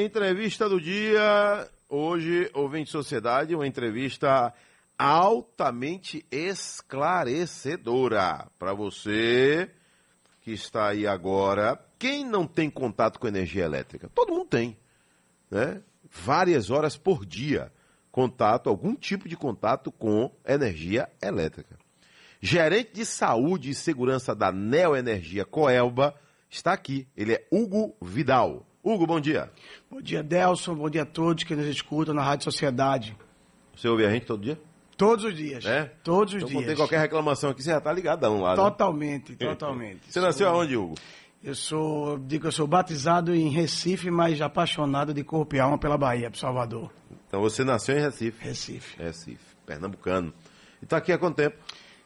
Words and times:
Entrevista 0.00 0.68
do 0.68 0.80
dia, 0.80 1.68
hoje, 1.88 2.48
ouvinte 2.54 2.88
Sociedade, 2.88 3.52
uma 3.52 3.66
entrevista 3.66 4.54
altamente 4.96 6.24
esclarecedora 6.30 8.46
para 8.60 8.72
você 8.72 9.68
que 10.40 10.52
está 10.52 10.90
aí 10.90 11.04
agora. 11.04 11.84
Quem 11.98 12.24
não 12.24 12.46
tem 12.46 12.70
contato 12.70 13.18
com 13.18 13.26
energia 13.26 13.64
elétrica? 13.64 14.08
Todo 14.14 14.32
mundo 14.32 14.46
tem, 14.46 14.78
né? 15.50 15.82
Várias 16.08 16.70
horas 16.70 16.96
por 16.96 17.26
dia, 17.26 17.72
contato, 18.12 18.70
algum 18.70 18.94
tipo 18.94 19.28
de 19.28 19.36
contato 19.36 19.90
com 19.90 20.30
energia 20.46 21.10
elétrica. 21.20 21.76
Gerente 22.40 22.92
de 22.92 23.04
saúde 23.04 23.70
e 23.70 23.74
segurança 23.74 24.32
da 24.32 24.52
Neoenergia 24.52 25.44
Coelba 25.44 26.14
está 26.48 26.72
aqui. 26.72 27.08
Ele 27.16 27.32
é 27.32 27.44
Hugo 27.50 27.96
Vidal. 28.00 28.67
Hugo, 28.82 29.06
bom 29.06 29.20
dia. 29.20 29.50
Bom 29.90 30.00
dia, 30.00 30.22
Delson. 30.22 30.74
Bom 30.74 30.88
dia 30.88 31.02
a 31.02 31.06
todos 31.06 31.44
que 31.44 31.54
nos 31.54 31.66
escutam 31.66 32.14
na 32.14 32.22
Rádio 32.22 32.44
Sociedade. 32.44 33.16
Você 33.74 33.88
ouve 33.88 34.04
a 34.06 34.10
gente 34.10 34.26
todo 34.26 34.42
dia? 34.42 34.58
Todos 34.96 35.24
os 35.24 35.34
dias. 35.34 35.64
É? 35.64 35.84
Todos 36.02 36.34
os 36.34 36.38
então, 36.38 36.48
dias. 36.48 36.60
Quando 36.60 36.66
tem 36.66 36.76
qualquer 36.76 37.00
reclamação 37.00 37.50
aqui, 37.50 37.62
você 37.62 37.70
já 37.70 37.80
tá 37.80 37.92
ligadão 37.92 38.40
lá, 38.40 38.50
né? 38.50 38.56
Totalmente, 38.56 39.36
totalmente. 39.36 40.00
Você 40.10 40.20
nasceu 40.20 40.48
aonde, 40.48 40.76
Hugo? 40.76 40.94
Eu 41.42 41.54
sou, 41.54 42.18
digo 42.18 42.42
que 42.42 42.48
eu 42.48 42.52
sou 42.52 42.66
batizado 42.66 43.32
em 43.34 43.48
Recife, 43.48 44.10
mas 44.10 44.40
apaixonado 44.40 45.14
de 45.14 45.22
corpo 45.22 45.54
e 45.54 45.60
alma 45.60 45.78
pela 45.78 45.96
Bahia, 45.96 46.30
pro 46.30 46.38
Salvador. 46.38 46.90
Então 47.28 47.40
você 47.40 47.62
nasceu 47.62 47.96
em 47.96 48.00
Recife. 48.00 48.44
Recife. 48.44 49.00
Recife, 49.00 49.56
pernambucano. 49.64 50.32
E 50.82 50.86
tá 50.86 50.96
aqui 50.96 51.12
há 51.12 51.18
quanto 51.18 51.36
tempo? 51.36 51.56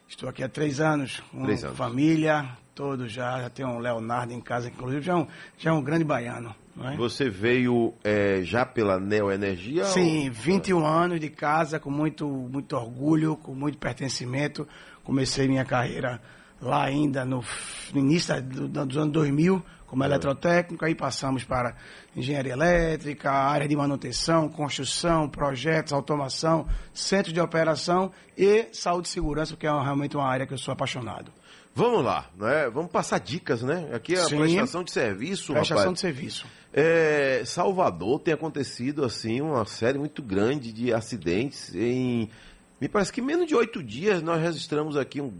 Estou 0.06 0.28
aqui 0.28 0.42
há 0.42 0.48
três 0.48 0.80
anos, 0.80 1.20
com 1.30 1.44
Três 1.44 1.64
anos. 1.64 1.76
família, 1.76 2.58
todos 2.74 3.10
já. 3.10 3.40
Já 3.40 3.48
tenho 3.48 3.68
um 3.68 3.78
Leonardo 3.78 4.34
em 4.34 4.40
casa, 4.40 4.68
inclusive 4.68 5.00
já 5.00 5.12
é 5.12 5.16
um, 5.16 5.26
já 5.56 5.70
é 5.70 5.72
um 5.72 5.82
grande 5.82 6.04
baiano. 6.04 6.54
É? 6.80 6.96
Você 6.96 7.28
veio 7.28 7.92
é, 8.02 8.40
já 8.42 8.64
pela 8.64 8.98
Neoenergia? 8.98 9.84
Sim, 9.84 10.28
ou- 10.28 10.34
21 10.34 10.86
anos 10.86 11.20
de 11.20 11.28
casa, 11.28 11.78
com 11.78 11.90
muito, 11.90 12.26
muito 12.26 12.74
orgulho, 12.76 13.36
com 13.36 13.54
muito 13.54 13.76
pertencimento. 13.78 14.66
Comecei 15.04 15.46
minha 15.48 15.64
carreira 15.64 16.20
lá 16.60 16.84
ainda 16.84 17.24
no, 17.24 17.44
no 17.92 17.98
início 18.00 18.40
do- 18.42 18.68
dos 18.86 18.96
anos 18.96 19.12
2000, 19.12 19.62
como 19.86 20.02
eletrotécnico, 20.04 20.82
aí 20.86 20.94
passamos 20.94 21.44
para 21.44 21.76
engenharia 22.16 22.54
elétrica, 22.54 23.30
área 23.30 23.68
de 23.68 23.76
manutenção, 23.76 24.48
construção, 24.48 25.28
projetos, 25.28 25.92
automação, 25.92 26.66
centro 26.94 27.30
de 27.32 27.38
operação 27.40 28.10
e 28.34 28.68
saúde 28.72 29.08
e 29.08 29.10
segurança, 29.10 29.52
porque 29.52 29.66
é 29.66 29.70
realmente 29.70 30.16
uma 30.16 30.26
área 30.26 30.46
que 30.46 30.54
eu 30.54 30.58
sou 30.58 30.72
apaixonado. 30.72 31.30
Vamos 31.74 32.04
lá, 32.04 32.28
né? 32.36 32.68
Vamos 32.68 32.90
passar 32.90 33.18
dicas, 33.18 33.62
né? 33.62 33.88
Aqui 33.94 34.14
é 34.14 34.18
a 34.20 34.24
Sim. 34.24 34.38
prestação 34.38 34.84
de 34.84 34.90
serviço, 34.92 35.52
Prestação 35.52 35.76
rapaz. 35.78 35.94
de 35.94 36.00
serviço. 36.00 36.46
É, 36.72 37.42
Salvador 37.46 38.20
tem 38.20 38.34
acontecido 38.34 39.04
assim 39.04 39.40
uma 39.40 39.64
série 39.64 39.98
muito 39.98 40.22
grande 40.22 40.72
de 40.72 40.92
acidentes. 40.92 41.74
Em, 41.74 42.28
me 42.80 42.88
parece 42.88 43.12
que 43.12 43.20
em 43.20 43.24
menos 43.24 43.46
de 43.46 43.54
oito 43.54 43.82
dias 43.82 44.22
nós 44.22 44.40
registramos 44.40 44.96
aqui 44.96 45.20
um, 45.20 45.32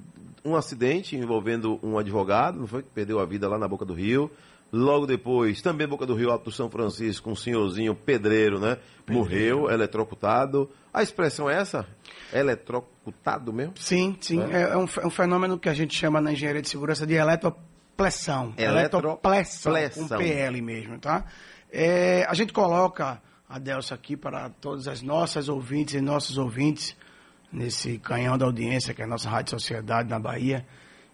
um 0.45 0.57
acidente 0.57 1.17
envolvendo 1.17 1.79
um 1.83 1.99
advogado, 1.99 2.59
não 2.59 2.67
foi 2.67 2.83
que 2.83 2.89
perdeu 2.91 3.21
a 3.21 3.27
vida 3.27 3.49
lá 3.49 3.59
na 3.59 3.69
Boca 3.69 3.85
do 3.85 3.93
Rio. 3.95 4.31
Logo 4.73 5.07
depois, 5.07 5.61
também 5.61 5.87
Boca 5.87 6.07
do 6.07 6.15
Rio, 6.15 6.31
Alto 6.31 6.47
do 6.47 6.51
São 6.51 6.71
Francisco, 6.71 7.31
um 7.31 7.37
senhorzinho 7.37 7.95
pedreiro, 7.95 8.59
né? 8.59 8.79
Morreu, 9.09 9.71
eletrocutado. 9.71 10.71
A 10.95 11.03
expressão 11.03 11.51
é 11.51 11.57
essa? 11.61 11.87
Eletrocutado 12.33 13.53
mesmo? 13.53 13.75
Sim, 13.77 14.17
sim. 14.21 14.41
É, 14.53 14.63
é 14.73 14.77
um, 14.77 14.87
fe- 14.87 15.05
um 15.07 15.11
fenômeno 15.11 15.59
que 15.59 15.69
a 15.69 15.75
gente 15.75 15.95
chama 15.95 16.21
na 16.21 16.33
engenharia 16.33 16.63
de 16.63 16.69
segurança 16.69 17.07
de. 17.07 17.15
Eletropressão. 17.15 18.55
Eletropressão, 18.57 19.73
com 19.73 20.09
PL 20.19 20.63
mesmo, 20.63 20.99
tá? 20.99 21.25
É, 21.71 22.25
a 22.29 22.35
gente 22.35 22.53
coloca, 22.53 23.21
Adelso, 23.49 23.93
aqui 23.93 24.17
para 24.17 24.49
todas 24.49 24.89
as 24.89 25.03
nossas 25.03 25.49
ouvintes 25.49 25.95
e 25.95 26.01
nossos 26.01 26.39
ouvintes, 26.39 26.97
nesse 27.53 27.99
canhão 27.99 28.39
da 28.39 28.47
audiência, 28.47 28.95
que 28.95 29.03
é 29.03 29.05
a 29.05 29.09
nossa 29.09 29.29
Rádio 29.29 29.51
Sociedade 29.51 30.09
na 30.09 30.19
Bahia, 30.19 30.65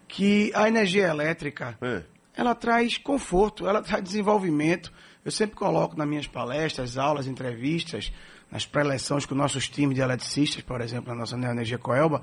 que 0.07 0.51
a 0.55 0.67
energia 0.67 1.07
elétrica, 1.07 1.77
É. 1.81 2.03
ela 2.39 2.55
traz 2.55 2.97
conforto, 2.97 3.67
ela 3.67 3.81
traz 3.81 4.01
desenvolvimento. 4.01 4.93
Eu 5.25 5.31
sempre 5.31 5.57
coloco 5.57 5.97
nas 5.97 6.07
minhas 6.07 6.25
palestras, 6.25 6.97
aulas, 6.97 7.27
entrevistas, 7.27 8.13
nas 8.49 8.65
pré-eleições 8.65 9.25
com 9.25 9.35
nossos 9.35 9.67
times 9.67 9.93
de 9.95 10.01
eletricistas, 10.01 10.63
por 10.63 10.79
exemplo, 10.79 11.09
na 11.09 11.19
nossa 11.19 11.35
Neoenergia 11.35 11.77
Coelba, 11.77 12.21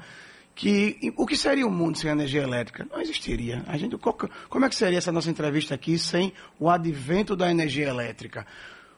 que 0.54 1.12
o 1.19 1.27
que 1.27 1.37
seria 1.37 1.66
o 1.66 1.71
mundo 1.71 1.99
sem 1.99 2.10
energia 2.10 2.43
elétrica? 2.43 2.87
Não 2.91 2.99
existiria. 2.99 3.62
A 3.66 3.77
gente, 3.77 3.94
como 3.99 4.65
é 4.65 4.69
que 4.71 4.75
seria 4.75 4.97
essa 4.97 5.12
nossa 5.12 5.28
entrevista 5.28 5.75
aqui 5.75 5.99
sem 5.99 6.33
o 6.59 6.71
advento 6.71 7.37
da 7.37 7.50
energia 7.50 7.87
elétrica? 7.87 8.47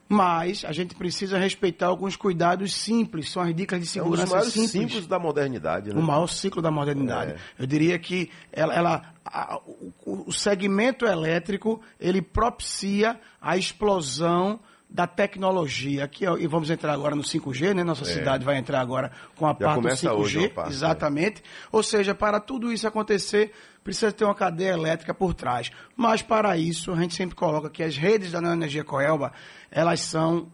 Mas 0.08 0.64
a 0.64 0.72
gente 0.72 0.94
precisa 0.94 1.36
respeitar 1.38 1.86
alguns 1.88 2.16
cuidados 2.16 2.72
simples, 2.74 3.30
são 3.30 3.42
as 3.42 3.54
dicas 3.54 3.78
de 3.78 3.98
É 3.98 4.02
um 4.02 4.08
dos 4.10 4.20
segurança 4.20 4.34
maiores 4.36 4.70
simples 4.70 5.06
da 5.06 5.18
modernidade, 5.18 5.92
né? 5.92 6.00
o 6.00 6.02
maior 6.02 6.26
ciclo 6.26 6.62
da 6.62 6.70
modernidade. 6.70 7.32
É. 7.32 7.36
Eu 7.58 7.66
diria 7.66 7.98
que 7.98 8.30
ela, 8.50 8.74
ela- 8.74 9.02
a- 9.24 9.58
o, 10.06 10.24
o 10.28 10.32
segmento 10.32 11.04
elétrico 11.04 11.80
ele 12.00 12.22
propicia 12.22 13.20
a 13.40 13.56
explosão 13.58 14.58
da 14.90 15.06
tecnologia. 15.06 16.08
Que, 16.08 16.24
é- 16.26 16.32
e 16.40 16.46
vamos 16.46 16.70
entrar 16.70 16.94
agora 16.94 17.14
no 17.14 17.22
5G, 17.22 17.74
né? 17.74 17.84
Nossa 17.84 18.06
cidade 18.06 18.42
vai 18.44 18.56
entrar 18.56 18.80
agora 18.80 19.12
com 19.36 19.46
a 19.46 19.50
É. 19.50 19.52
Já 19.52 19.58
parte 19.58 19.74
do 19.76 19.82
começa 19.82 20.08
5G. 20.08 20.18
hoje 20.18 20.38
uma 20.38 20.48
parte, 20.48 20.70
exatamente. 20.72 21.42
Ou 21.70 21.82
seja, 21.82 22.14
para 22.14 22.40
tudo 22.40 22.72
isso 22.72 22.88
acontecer, 22.88 23.52
precisa 23.84 24.12
ter 24.12 24.24
uma 24.24 24.34
cadeia 24.34 24.72
elétrica 24.72 25.14
por 25.14 25.34
trás. 25.34 25.70
Mas 25.96 26.20
para 26.22 26.56
isso, 26.56 26.92
a 26.92 26.96
gente 27.00 27.14
sempre 27.14 27.34
coloca 27.36 27.70
que 27.70 27.82
as 27.82 27.96
redes 27.96 28.30
da 28.32 28.40
Neoenergia 28.40 28.84
Coelba, 28.84 29.32
elas 29.70 30.00
são 30.00 30.50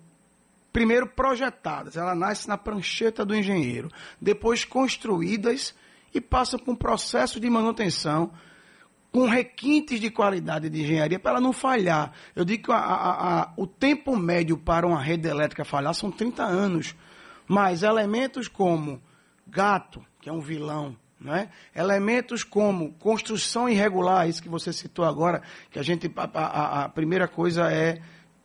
primeiro 0.73 1.07
projetadas, 1.07 1.97
ela 1.97 2.15
nasce 2.15 2.49
na 2.49 2.59
prancheta 2.59 3.25
do 3.25 3.35
engenheiro, 3.35 3.89
depois 4.21 4.65
construídas 4.65 5.75
e 6.13 6.21
passam 6.21 6.59
por 6.59 6.73
um 6.73 6.77
processo 6.77 7.39
de 7.39 7.49
manutenção 7.49 8.33
com 9.13 9.29
requintes 9.29 10.01
de 10.01 10.11
qualidade 10.11 10.69
de 10.69 10.83
engenharia 10.83 11.21
para 11.21 11.33
ela 11.33 11.41
não 11.41 11.53
falhar. 11.53 12.11
Eu 12.35 12.45
digo 12.45 12.65
que 12.65 12.73
a- 12.73 12.77
a- 12.77 13.43
a- 13.43 13.53
o 13.57 13.65
tempo 13.69 14.17
médio 14.17 14.59
para 14.59 14.85
uma 14.85 15.01
rede 15.01 15.29
elétrica 15.29 15.65
falhar 15.65 15.95
são 15.95 16.11
30 16.11 16.43
anos, 16.43 16.97
mas 17.47 17.85
elementos 17.85 18.49
como 18.49 19.01
gato, 19.47 20.05
que 20.21 20.29
é 20.29 20.33
um 20.33 20.41
vilão, 20.41 20.97
né? 21.25 21.49
elementos 21.75 22.45
como 22.45 22.93
construção 22.95 23.69
irregular, 23.69 24.29
isso 24.29 24.43
que 24.43 24.49
você 24.49 24.73
citou 24.73 25.05
agora, 25.05 25.43
que 25.71 25.79
a 25.79 25.83
gente 25.83 26.13
a, 26.17 26.29
a- 26.39 26.85
a 26.85 26.89
primeira 26.89 27.27
coisa 27.27 27.73
é 27.73 28.01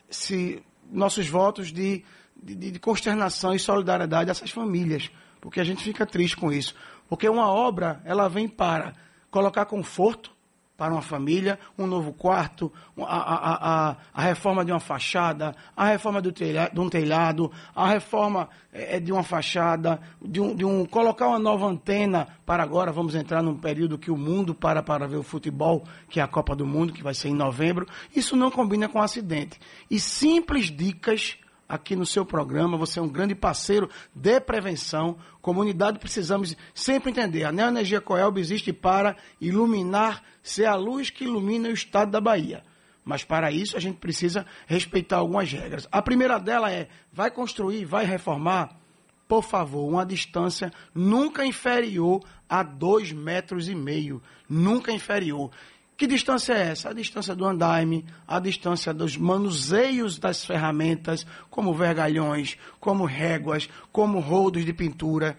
se 0.09 0.63
nossos 0.91 1.27
votos 1.27 1.71
de, 1.71 2.03
de, 2.41 2.55
de 2.71 2.79
consternação 2.79 3.53
e 3.53 3.59
solidariedade 3.59 4.29
a 4.29 4.31
essas 4.31 4.49
famílias, 4.49 5.11
porque 5.41 5.59
a 5.59 5.63
gente 5.63 5.83
fica 5.83 6.05
triste 6.05 6.35
com 6.37 6.51
isso, 6.51 6.73
porque 7.07 7.27
uma 7.29 7.47
obra 7.47 8.01
ela 8.05 8.27
vem 8.27 8.47
para 8.47 8.93
colocar 9.29 9.65
conforto 9.65 10.31
para 10.79 10.93
uma 10.93 11.01
família, 11.01 11.59
um 11.77 11.85
novo 11.85 12.13
quarto, 12.13 12.71
a, 12.97 13.03
a, 13.03 13.89
a, 13.89 13.97
a 14.13 14.21
reforma 14.21 14.63
de 14.63 14.71
uma 14.71 14.79
fachada, 14.79 15.53
a 15.75 15.87
reforma 15.87 16.21
do 16.21 16.31
telha, 16.31 16.71
de 16.73 16.79
um 16.79 16.87
telhado, 16.87 17.51
a 17.75 17.89
reforma 17.89 18.47
eh, 18.71 18.97
de 18.97 19.11
uma 19.11 19.21
fachada, 19.21 19.99
de 20.21 20.39
um, 20.39 20.55
de 20.55 20.63
um 20.63 20.85
colocar 20.85 21.27
uma 21.27 21.37
nova 21.37 21.67
antena 21.67 22.29
para 22.45 22.63
agora, 22.63 22.93
vamos 22.93 23.13
entrar 23.13 23.43
num 23.43 23.57
período 23.57 23.97
que 23.97 24.09
o 24.09 24.15
mundo 24.15 24.55
para 24.55 24.81
para 24.81 25.05
ver 25.05 25.17
o 25.17 25.23
futebol, 25.23 25.83
que 26.07 26.21
é 26.21 26.23
a 26.23 26.27
Copa 26.27 26.55
do 26.55 26.65
Mundo, 26.65 26.93
que 26.93 27.03
vai 27.03 27.13
ser 27.13 27.27
em 27.27 27.35
novembro. 27.35 27.85
Isso 28.15 28.37
não 28.37 28.49
combina 28.49 28.87
com 28.87 29.01
acidente. 29.01 29.59
E 29.91 29.99
simples 29.99 30.67
dicas 30.71 31.37
aqui 31.69 31.95
no 31.95 32.05
seu 32.05 32.25
programa, 32.25 32.75
você 32.75 32.97
é 32.97 33.01
um 33.01 33.07
grande 33.07 33.35
parceiro 33.35 33.87
de 34.13 34.41
prevenção. 34.41 35.17
Comunidade, 35.39 35.99
precisamos 35.99 36.57
sempre 36.73 37.11
entender, 37.11 37.43
a 37.43 37.51
Neoenergia 37.51 38.01
Coelba 38.01 38.39
existe 38.39 38.73
para 38.73 39.15
iluminar, 39.39 40.23
ser 40.41 40.65
a 40.65 40.73
luz 40.73 41.11
que 41.11 41.25
ilumina 41.25 41.69
o 41.69 41.73
estado 41.73 42.09
da 42.09 42.19
Bahia. 42.19 42.63
Mas 43.05 43.23
para 43.23 43.51
isso 43.51 43.77
a 43.77 43.79
gente 43.79 43.97
precisa 43.97 44.45
respeitar 44.65 45.17
algumas 45.17 45.51
regras. 45.51 45.87
A 45.91 46.01
primeira 46.01 46.39
dela 46.39 46.71
é, 46.71 46.89
vai 47.13 47.29
construir, 47.29 47.85
vai 47.85 48.05
reformar, 48.05 48.75
por 49.27 49.43
favor, 49.43 49.87
uma 49.87 50.05
distância 50.05 50.73
nunca 50.93 51.45
inferior 51.45 52.23
a 52.49 52.63
dois 52.63 53.11
metros 53.11 53.69
e 53.69 53.75
meio. 53.75 54.21
Nunca 54.49 54.91
inferior. 54.91 55.51
Que 55.99 56.07
distância 56.07 56.53
é 56.53 56.69
essa? 56.69 56.91
A 56.91 56.93
distância 56.93 57.35
do 57.35 57.43
andaime, 57.45 58.05
a 58.25 58.39
distância 58.39 58.93
dos 58.93 59.17
manuseios 59.17 60.17
das 60.17 60.45
ferramentas, 60.45 61.27
como 61.49 61.73
vergalhões, 61.73 62.55
como 62.79 63.03
réguas, 63.03 63.67
como 63.91 64.19
rodos 64.21 64.63
de 64.63 64.71
pintura. 64.71 65.37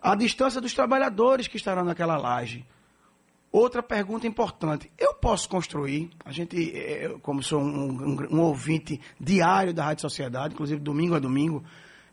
A 0.00 0.14
distância 0.14 0.62
dos 0.62 0.72
trabalhadores 0.72 1.46
que 1.46 1.58
estarão 1.58 1.84
naquela 1.84 2.16
laje. 2.16 2.64
Outra 3.52 3.82
pergunta 3.82 4.26
importante. 4.26 4.90
Eu 4.96 5.12
posso 5.12 5.46
construir, 5.46 6.08
a 6.24 6.32
gente, 6.32 6.56
eh, 6.74 7.04
eu, 7.08 7.18
como 7.20 7.42
sou 7.42 7.60
um, 7.60 7.90
um- 7.90 8.36
um 8.36 8.40
ouvinte 8.40 8.98
diário 9.20 9.74
da 9.74 9.84
Rádio 9.84 10.00
Sociedade, 10.00 10.54
inclusive 10.54 10.80
domingo 10.80 11.14
a 11.14 11.18
domingo, 11.18 11.62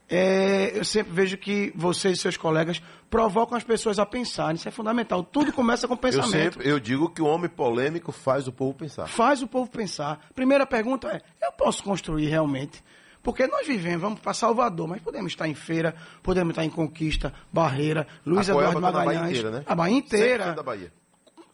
é, 0.09 0.77
eu 0.77 0.83
sempre 0.85 1.11
vejo 1.13 1.38
que 1.38 1.71
vocês 1.75 2.17
e 2.17 2.21
seus 2.21 2.38
colegas 2.38 2.81
provocam 3.09 3.57
as 3.57 3.63
pessoas 3.63 4.00
a 4.00 4.05
pensar. 4.05 4.53
Isso 4.53 4.67
é 4.67 4.71
fundamental. 4.71 5.23
Tudo 5.23 5.51
começa 5.53 5.88
com 5.88 5.94
Eu 5.94 5.97
pensamento. 5.97 6.31
sempre, 6.31 6.67
eu 6.69 6.79
digo 6.79 7.09
que 7.09 7.21
o 7.21 7.25
homem 7.25 7.50
polêmico 7.50 8.11
faz 8.11 8.47
o 8.47 8.51
povo 8.51 8.73
pensar. 8.73 9.07
Faz 9.07 9.41
o 9.41 9.47
povo 9.47 9.69
pensar. 9.69 10.19
Primeira 10.35 10.65
pergunta 10.65 11.07
é: 11.07 11.21
eu 11.45 11.51
posso 11.53 11.83
construir 11.83 12.27
realmente? 12.27 12.83
Porque 13.23 13.47
nós 13.47 13.65
vivemos, 13.65 14.01
vamos 14.01 14.19
para 14.19 14.33
Salvador, 14.33 14.85
mas 14.85 15.01
podemos 15.01 15.31
estar 15.31 15.47
em 15.47 15.55
Feira, 15.55 15.95
podemos 16.21 16.51
estar 16.51 16.65
em 16.65 16.69
Conquista, 16.69 17.33
Barreira, 17.51 18.06
Luiz 18.25 18.49
A 18.49 18.51
Eduardo 18.51 18.73
tá 18.73 18.81
na 18.81 18.91
Bahia 18.91 19.06
Magalhães. 19.06 19.38
inteira, 19.38 19.57
né? 19.59 19.63
A 19.65 19.75
Bahia 19.75 19.95
100% 19.95 20.06
inteira. 20.06 20.53
da 20.53 20.63
Bahia. 20.63 20.94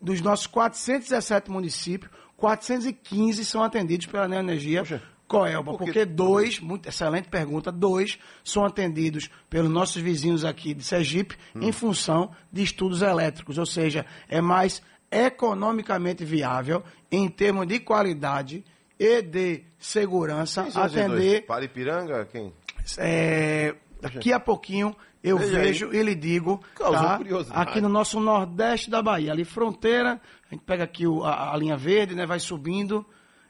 Dos 0.01 0.19
nossos 0.21 0.47
417 0.47 1.51
municípios, 1.51 2.11
415 2.37 3.45
são 3.45 3.61
atendidos 3.63 4.07
pela 4.07 4.27
Neoenergia 4.27 4.79
Poxa, 4.79 5.01
Coelba. 5.29 5.71
por 5.71 5.77
que- 5.79 5.85
Porque 5.85 6.05
dois, 6.05 6.59
muito 6.59 6.89
excelente 6.89 7.29
pergunta, 7.29 7.71
dois 7.71 8.17
são 8.43 8.65
atendidos 8.65 9.29
pelos 9.49 9.69
nossos 9.69 10.01
vizinhos 10.01 10.43
aqui 10.43 10.73
de 10.73 10.83
Sergipe 10.83 11.35
Hum. 11.55 11.61
em 11.61 11.71
função 11.71 12.31
de 12.51 12.63
estudos 12.63 13.01
elétricos. 13.01 13.57
Ou 13.57 13.65
seja, 13.65 14.05
é 14.27 14.41
mais 14.41 14.81
economicamente 15.11 16.25
viável 16.25 16.83
em 17.11 17.29
termos 17.29 17.67
de 17.67 17.79
qualidade 17.79 18.63
e 18.99 19.21
de 19.21 19.63
segurança 19.79 20.63
Quem 20.65 20.81
atender 20.81 21.45
Para 21.45 21.63
Ipiranga, 21.65 22.25
quem? 22.25 22.51
é, 22.97 23.75
daqui 24.01 24.33
a 24.33 24.39
pouquinho 24.39 24.95
eu 25.23 25.37
Veja 25.37 25.59
vejo 25.59 25.93
e 25.93 26.01
lhe 26.01 26.15
digo, 26.15 26.59
tá? 26.77 27.19
aqui 27.51 27.81
no 27.81 27.89
nosso 27.89 28.19
nordeste 28.19 28.89
da 28.89 29.01
Bahia, 29.01 29.31
ali 29.33 29.43
fronteira, 29.45 30.19
a 30.49 30.53
gente 30.55 30.63
pega 30.63 30.83
aqui 30.85 31.05
o- 31.05 31.23
a, 31.23 31.53
a 31.53 31.57
linha 31.57 31.75
verde, 31.77 32.15
né, 32.15 32.25
vai 32.25 32.39
subindo 32.39 33.05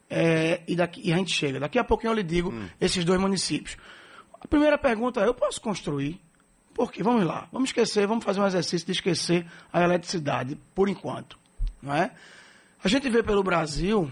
é, 0.10 0.62
e, 0.68 0.76
daqui, 0.76 1.02
e 1.04 1.14
a 1.14 1.18
gente 1.18 1.32
chega. 1.34 1.60
Daqui 1.60 1.78
a 1.78 1.84
pouquinho 1.84 2.12
eu 2.12 2.16
lhe 2.16 2.24
digo 2.24 2.50
Hum. 2.52 2.68
esses 2.82 3.06
dois 3.06 3.20
municípios. 3.20 3.78
A 4.42 4.48
primeira 4.48 4.78
pergunta 4.78 5.22
é, 5.22 5.28
eu 5.28 5.34
posso 5.34 5.62
construir? 5.62 6.20
Por 6.74 6.92
quê? 6.92 7.04
Vamos 7.04 7.26
lá, 7.26 7.48
vamos 7.52 7.70
esquecer, 7.70 8.08
vamos 8.08 8.24
fazer 8.24 8.40
um 8.40 8.48
exercício 8.48 8.86
de 8.86 8.94
esquecer 8.94 9.46
a 9.72 9.84
eletricidade, 9.84 10.58
por 10.74 10.88
enquanto. 10.88 11.38
Não 11.82 11.94
é? 11.94 12.12
A 12.82 12.88
gente 12.88 13.10
vê 13.10 13.22
pelo 13.22 13.44
Brasil 13.44 14.10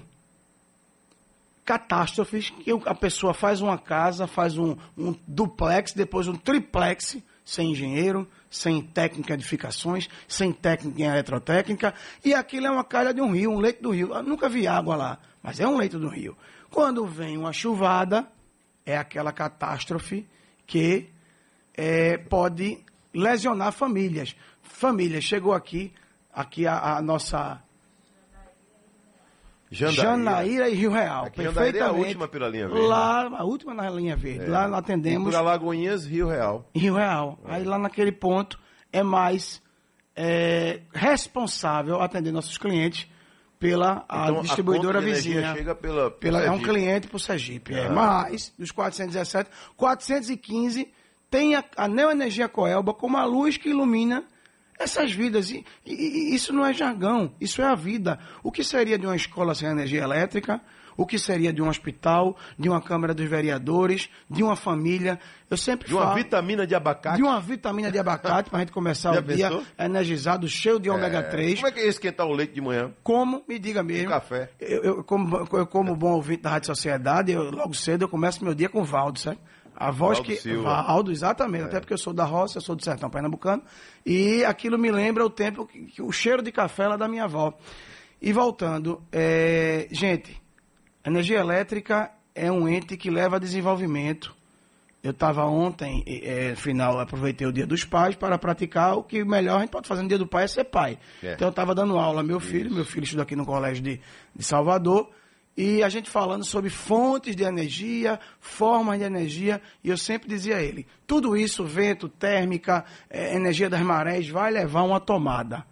catástrofes 1.66 2.50
que 2.50 2.72
a 2.86 2.96
pessoa 2.96 3.34
faz 3.34 3.62
uma 3.62 3.78
casa, 3.78 4.26
faz 4.28 4.58
um, 4.58 4.76
um 4.98 5.14
duplex, 5.28 5.94
depois 5.94 6.28
um 6.28 6.36
triplex, 6.36 7.18
sem 7.44 7.72
engenheiro, 7.72 8.28
sem 8.50 8.82
técnica 8.82 9.36
de 9.36 9.42
edificações, 9.42 10.10
sem 10.28 10.52
técnica 10.52 11.02
em 11.02 11.06
eletrotécnica, 11.06 11.94
e 12.24 12.34
aquilo 12.34 12.68
é 12.68 12.72
uma 12.72 12.84
calha 12.84 13.14
de 13.14 13.22
um 13.22 13.32
rio, 13.32 13.52
um 13.52 13.60
leito 13.60 13.82
do 13.84 13.92
rio. 13.92 14.14
Eu 14.14 14.24
nunca 14.24 14.48
vi 14.48 14.68
água 14.68 14.96
lá, 14.96 15.20
mas 15.42 15.60
é 15.60 15.68
um 15.68 15.78
leito 15.78 16.00
do 16.00 16.08
rio. 16.08 16.38
Quando 16.70 17.06
vem 17.06 17.38
uma 17.38 17.54
chuvada, 17.54 18.28
é 18.86 18.98
aquela 18.98 19.32
catástrofe 19.32 20.28
que 20.66 21.10
é, 21.74 22.18
pode 22.18 22.84
lesionar 23.14 23.72
famílias. 23.72 24.36
Família, 24.62 25.22
chegou 25.22 25.54
aqui, 25.54 25.94
aqui 26.34 26.68
a, 26.68 26.98
a 26.98 27.02
nossa 27.02 27.62
Jandaíra. 29.69 30.02
Janaíra 30.04 30.69
e 30.69 30.74
Rio 30.75 30.92
Real. 30.92 31.25
Aqui 31.25 31.44
Jandaíra 31.44 31.78
é 31.78 31.81
a 31.81 31.84
perfeitamente. 31.86 32.06
última 32.08 32.28
pela 32.28 32.48
linha 32.50 32.68
verde. 32.68 32.88
Lá, 32.88 33.28
a 33.38 33.44
última 33.44 33.74
na 33.74 33.90
linha 33.90 34.16
verde. 34.16 34.46
É. 34.46 34.48
Lá 34.48 34.69
E 34.69 34.74
atendemos 34.74 35.30
por 35.31 35.36
Alagoinhas, 35.38 36.06
Rio 36.06 36.28
Real. 36.28 36.69
Rio 36.75 36.96
Real. 36.96 37.38
É. 37.46 37.56
Aí 37.56 37.64
lá 37.64 37.78
naquele 37.78 38.12
ponto 38.12 38.58
é 38.94 39.04
mais 39.04 39.62
é, 40.16 40.81
responsável 40.94 42.02
atender 42.02 42.31
nossos 42.31 42.58
clientes 42.58 43.08
pela 43.60 44.06
a 44.08 44.30
Então, 44.30 44.42
distribuidora 44.44 45.00
energia 45.02 45.34
vizinha. 45.36 45.56
chega 45.56 45.75
pela, 45.75 46.12
Pela- 46.12 46.44
é 46.44 46.52
um 46.52 46.62
cliente 46.62 47.08
por 47.08 47.19
Sergipe. 47.19 47.74
é. 47.74 47.88
Ah. 47.88 47.90
Mas, 47.90 48.54
dos 48.58 48.72
417, 48.72 49.50
415 49.75 50.92
tem 51.30 51.56
a, 51.56 51.64
a 51.75 51.88
Neoenergia 51.88 52.48
Coelba 52.48 52.94
como 52.94 53.18
a 53.18 53.25
luz 53.25 53.58
que 53.58 53.69
ilumina 53.69 54.24
essas 54.80 55.12
vidas. 55.12 55.50
E, 55.52 55.64
e- 55.86 56.34
isso 56.36 56.54
não 56.54 56.66
é 56.66 56.74
jargão, 56.74 57.32
isso 57.40 57.62
é 57.62 57.66
a 57.66 57.76
vida. 57.76 58.20
O 58.44 58.52
que 58.52 58.64
seria 58.64 58.98
de 58.98 59.06
uma 59.06 59.16
escola 59.16 59.54
sem 59.56 59.68
energia 59.70 60.02
elétrica? 60.04 60.62
O 61.00 61.06
que 61.06 61.20
seria 61.20 61.54
de 61.54 61.62
um 61.62 61.70
hospital, 61.70 62.36
de 62.58 62.68
uma 62.68 62.82
Câmara 62.82 63.14
dos 63.14 63.30
Vereadores, 63.30 64.10
de 64.28 64.42
uma 64.42 64.56
família? 64.56 65.20
Eu 65.48 65.56
sempre 65.56 65.88
De 65.88 65.94
uma 65.94 66.06
falo 66.06 66.16
vitamina 66.16 66.66
de 66.66 66.74
abacate. 66.74 67.18
de 67.18 67.22
uma 67.24 67.40
vitamina 67.40 67.92
de 67.92 68.00
abacate 68.00 68.50
para 68.50 68.58
a 68.58 68.62
gente 68.62 68.72
começar 68.72 69.14
Já 69.14 69.20
o 69.20 69.24
dia 69.24 69.62
energizado, 69.78 70.48
cheio 70.50 70.80
de 70.80 70.90
ômega 70.90 71.22
3. 71.22 71.56
Como 71.56 71.68
é 71.68 71.72
que 71.72 71.80
é 71.82 71.88
esquentar 71.88 72.26
o 72.26 72.34
leite 72.34 72.54
de 72.54 72.62
manhã? 72.62 72.92
Como, 73.04 73.44
me 73.48 73.60
diga 73.60 73.84
mesmo. 73.84 74.10
café. 74.10 74.50
Eu, 74.60 74.84
eu 74.84 75.04
como, 75.04 75.48
eu 75.54 75.68
como 75.68 75.96
bom 75.96 76.14
ouvinte 76.14 76.42
da 76.42 76.50
Rádio 76.50 76.66
Sociedade, 76.66 77.32
eu, 77.32 77.52
logo 77.52 77.76
cedo 77.76 78.02
eu 78.02 78.10
começo 78.10 78.44
meu 78.44 78.56
dia 78.56 78.68
com 78.68 78.82
o 78.82 78.84
Valdo, 78.84 79.20
certo? 79.20 79.40
A 79.80 79.92
voz 79.92 80.18
Valdo 80.18 80.34
que. 80.34 80.38
Silva. 80.38 80.70
É. 80.70 80.84
Valdo, 80.88 81.12
exatamente. 81.12 81.66
Até 81.66 81.80
porque 81.80 81.94
eu 81.94 81.98
sou 81.98 82.12
da 82.12 82.26
roça, 82.26 82.58
eu 82.58 82.62
sou 82.62 82.76
do 82.76 82.84
sertão 82.84 83.10
pernambucano. 83.10 83.62
E 84.04 84.44
aquilo 84.44 84.78
me 84.78 84.92
lembra 84.92 85.24
o 85.24 85.30
tempo, 85.30 85.68
que, 85.68 85.86
que 85.86 86.02
o 86.02 86.12
cheiro 86.12 86.42
de 86.42 86.52
café 86.52 86.88
lá 86.88 86.98
da 86.98 87.08
minha 87.08 87.26
avó. 87.26 87.54
E 88.20 88.34
voltando, 88.34 89.04
é, 89.12 89.88
gente, 89.92 90.42
energia 91.06 91.40
elétrica 91.40 92.12
é 92.34 92.52
um 92.52 92.68
ente 92.68 92.98
que 92.98 93.12
leva 93.12 93.36
a 93.36 93.40
desenvolvimento. 93.40 94.36
Eu 95.04 95.12
estava 95.12 95.46
ontem, 95.46 96.04
é, 96.08 96.56
final, 96.56 97.00
aproveitei 97.00 97.46
o 97.46 97.54
dia 97.54 97.68
dos 97.68 97.86
pais 97.86 98.16
para 98.16 98.38
praticar 98.40 98.98
o 98.98 99.04
que 99.04 99.24
melhor 99.24 99.58
a 99.58 99.60
gente 99.60 99.70
pode 99.70 99.88
fazer 99.88 100.02
no 100.02 100.08
dia 100.10 100.18
do 100.18 100.26
pai 100.26 100.46
é 100.46 100.48
ser 100.48 100.64
pai. 100.64 100.98
É. 101.24 101.34
Então 101.34 101.48
eu 101.48 101.52
estava 101.52 101.76
dando 101.76 101.98
aula 102.00 102.22
ao 102.22 102.26
meu 102.26 102.40
filho, 102.40 102.74
meu 102.74 102.84
filho 102.84 103.04
estuda 103.04 103.22
aqui 103.22 103.36
no 103.36 103.46
colégio 103.46 103.84
de, 103.84 104.02
de 104.36 104.44
Salvador, 104.44 105.10
e 105.57 105.81
a 105.81 105.89
gente 105.89 106.07
falando 106.07 106.45
sobre 106.45 106.69
fontes 106.69 107.36
de 107.36 107.44
energia, 107.44 108.19
formas 108.39 109.00
de 109.00 109.06
energia, 109.06 109.59
e 109.83 109.89
eu 109.89 109.98
sempre 109.98 110.30
dizia 110.30 110.57
a 110.57 110.62
ele, 110.62 110.86
tudo 111.07 111.36
isso, 111.36 111.65
vento, 111.65 112.07
térmica, 112.07 112.86
eh, 113.09 113.36
energia 113.36 113.68
das 113.68 113.81
marés, 113.81 114.30
vai 114.30 114.51
levar 114.51 114.83
uma 114.83 115.00
tomada. 115.00 115.65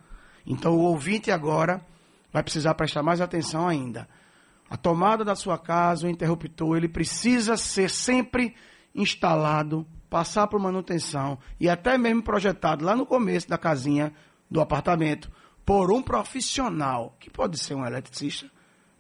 Então 0.43 0.73
o 0.73 0.81
ouvinte 0.81 1.29
agora 1.29 1.85
vai 2.33 2.41
precisar 2.41 2.73
prestar 2.73 3.03
mais 3.03 3.21
atenção 3.21 3.67
ainda. 3.67 4.09
A 4.67 4.75
tomada 4.75 5.23
da 5.23 5.35
sua 5.35 5.59
casa, 5.59 6.07
o 6.07 6.09
interruptor, 6.09 6.75
ele 6.75 6.89
precisa 6.89 7.55
ser 7.55 7.91
sempre 7.91 8.55
instalado, 8.95 9.85
passar 10.09 10.47
por 10.47 10.59
manutenção 10.59 11.37
e 11.59 11.69
até 11.69 11.95
mesmo 11.95 12.23
projetado 12.23 12.83
lá 12.83 12.95
no 12.95 13.05
começo 13.05 13.47
da 13.47 13.57
casinha 13.57 14.11
do 14.49 14.59
apartamento 14.59 15.31
por 15.63 15.91
um 15.91 16.01
profissional, 16.01 17.15
que 17.19 17.29
pode 17.29 17.59
ser 17.59 17.75
um 17.75 17.85
eletricista, 17.85 18.49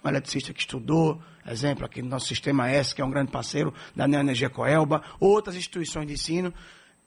um 0.05 0.09
eletricista 0.09 0.53
que 0.53 0.59
estudou, 0.59 1.19
exemplo 1.45 1.85
aqui 1.85 2.01
no 2.01 2.09
nosso 2.09 2.27
Sistema 2.27 2.69
S, 2.69 2.93
que 2.93 3.01
é 3.01 3.05
um 3.05 3.09
grande 3.09 3.31
parceiro 3.31 3.73
da 3.95 4.07
Neoenergia 4.07 4.49
Coelba, 4.49 5.01
outras 5.19 5.55
instituições 5.55 6.07
de 6.07 6.13
ensino. 6.13 6.53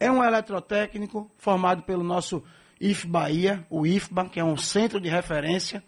É 0.01 0.11
um 0.11 0.23
eletrotécnico 0.23 1.31
formado 1.39 1.83
pelo 1.83 2.03
nosso 2.03 2.43
IF 2.81 3.07
Bahia, 3.07 3.65
o 3.71 3.87
IFBA, 3.87 4.29
que 4.29 4.41
é 4.41 4.45
um 4.45 4.57
centro 4.57 5.01
de 5.01 5.09
referência. 5.09 5.83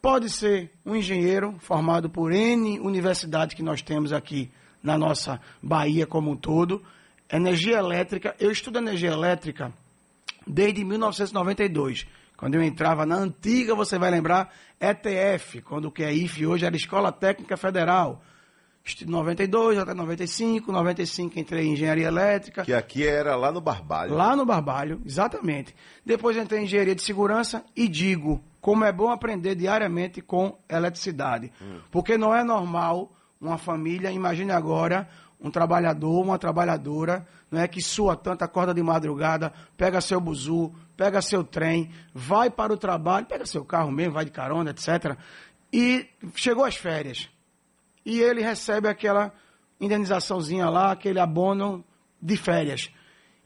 Pode 0.00 0.30
ser 0.30 0.70
um 0.84 0.96
engenheiro 0.96 1.56
formado 1.58 2.08
por 2.08 2.32
N 2.32 2.80
universidades 2.80 3.54
que 3.54 3.62
nós 3.62 3.82
temos 3.82 4.12
aqui 4.12 4.50
na 4.82 4.96
nossa 4.96 5.40
Bahia 5.62 6.06
como 6.06 6.30
um 6.30 6.36
todo. 6.36 6.82
Energia 7.30 7.76
elétrica, 7.76 8.34
eu 8.40 8.50
estudo 8.50 8.78
energia 8.78 9.10
elétrica 9.10 9.72
desde 10.46 10.82
1992. 10.84 12.06
Quando 12.40 12.54
eu 12.54 12.62
entrava 12.62 13.04
na 13.04 13.16
antiga, 13.16 13.74
você 13.74 13.98
vai 13.98 14.10
lembrar, 14.10 14.50
ETF, 14.80 15.60
quando 15.60 15.84
o 15.84 15.92
que 15.92 16.02
é 16.02 16.10
IF 16.10 16.46
hoje 16.46 16.64
era 16.64 16.74
Escola 16.74 17.12
Técnica 17.12 17.54
Federal. 17.54 18.22
Estudo 18.82 19.10
92 19.10 19.76
até 19.76 19.92
95, 19.92 20.72
95 20.72 21.38
entrei 21.38 21.66
em 21.66 21.74
Engenharia 21.74 22.06
Elétrica. 22.06 22.64
Que 22.64 22.72
aqui 22.72 23.06
era 23.06 23.36
lá 23.36 23.52
no 23.52 23.60
Barbalho. 23.60 24.14
Lá 24.14 24.34
no 24.34 24.46
Barbalho, 24.46 25.02
exatamente. 25.04 25.74
Depois 26.02 26.34
entrei 26.34 26.60
em 26.60 26.64
engenharia 26.64 26.94
de 26.94 27.02
segurança 27.02 27.62
e 27.76 27.86
digo 27.86 28.42
como 28.58 28.86
é 28.86 28.90
bom 28.90 29.10
aprender 29.10 29.54
diariamente 29.54 30.22
com 30.22 30.58
eletricidade. 30.66 31.52
Porque 31.90 32.16
não 32.16 32.34
é 32.34 32.42
normal 32.42 33.12
uma 33.38 33.58
família, 33.58 34.10
imagine 34.10 34.50
agora 34.50 35.06
um 35.40 35.50
trabalhador, 35.50 36.22
uma 36.22 36.38
trabalhadora, 36.38 37.26
não 37.50 37.60
é 37.60 37.66
que 37.66 37.80
sua 37.80 38.14
tanto 38.14 38.42
acorda 38.42 38.74
de 38.74 38.82
madrugada, 38.82 39.52
pega 39.76 40.00
seu 40.00 40.20
buzu, 40.20 40.72
pega 40.96 41.22
seu 41.22 41.42
trem, 41.42 41.90
vai 42.14 42.50
para 42.50 42.72
o 42.72 42.76
trabalho, 42.76 43.26
pega 43.26 43.46
seu 43.46 43.64
carro 43.64 43.90
mesmo, 43.90 44.12
vai 44.12 44.24
de 44.24 44.30
carona, 44.30 44.70
etc. 44.70 45.16
E 45.72 46.06
chegou 46.34 46.64
as 46.64 46.76
férias. 46.76 47.30
E 48.04 48.20
ele 48.20 48.42
recebe 48.42 48.88
aquela 48.88 49.32
indenizaçãozinha 49.80 50.68
lá, 50.68 50.92
aquele 50.92 51.18
abono 51.18 51.84
de 52.20 52.36
férias. 52.36 52.90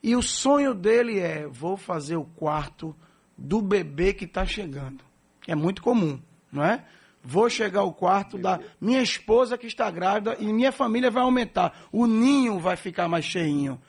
E 0.02 0.16
o 0.16 0.22
sonho 0.22 0.74
dele 0.74 1.18
é: 1.20 1.46
vou 1.46 1.76
fazer 1.76 2.16
o 2.16 2.24
quarto 2.24 2.94
do 3.38 3.62
bebê 3.62 4.12
que 4.12 4.24
está 4.24 4.44
chegando. 4.44 5.04
É 5.46 5.54
muito 5.54 5.82
comum, 5.82 6.20
não 6.50 6.64
é? 6.64 6.84
Vou 7.24 7.48
chegar 7.48 7.80
ao 7.80 7.92
quarto 7.92 8.36
da 8.36 8.60
minha 8.78 9.00
esposa 9.00 9.56
que 9.56 9.66
está 9.66 9.90
grávida 9.90 10.36
e 10.38 10.52
minha 10.52 10.70
família 10.70 11.10
vai 11.10 11.22
aumentar. 11.22 11.86
O 11.90 12.06
ninho 12.06 12.58
vai 12.58 12.76
ficar 12.76 13.08
mais 13.08 13.24
cheinho. 13.24 13.80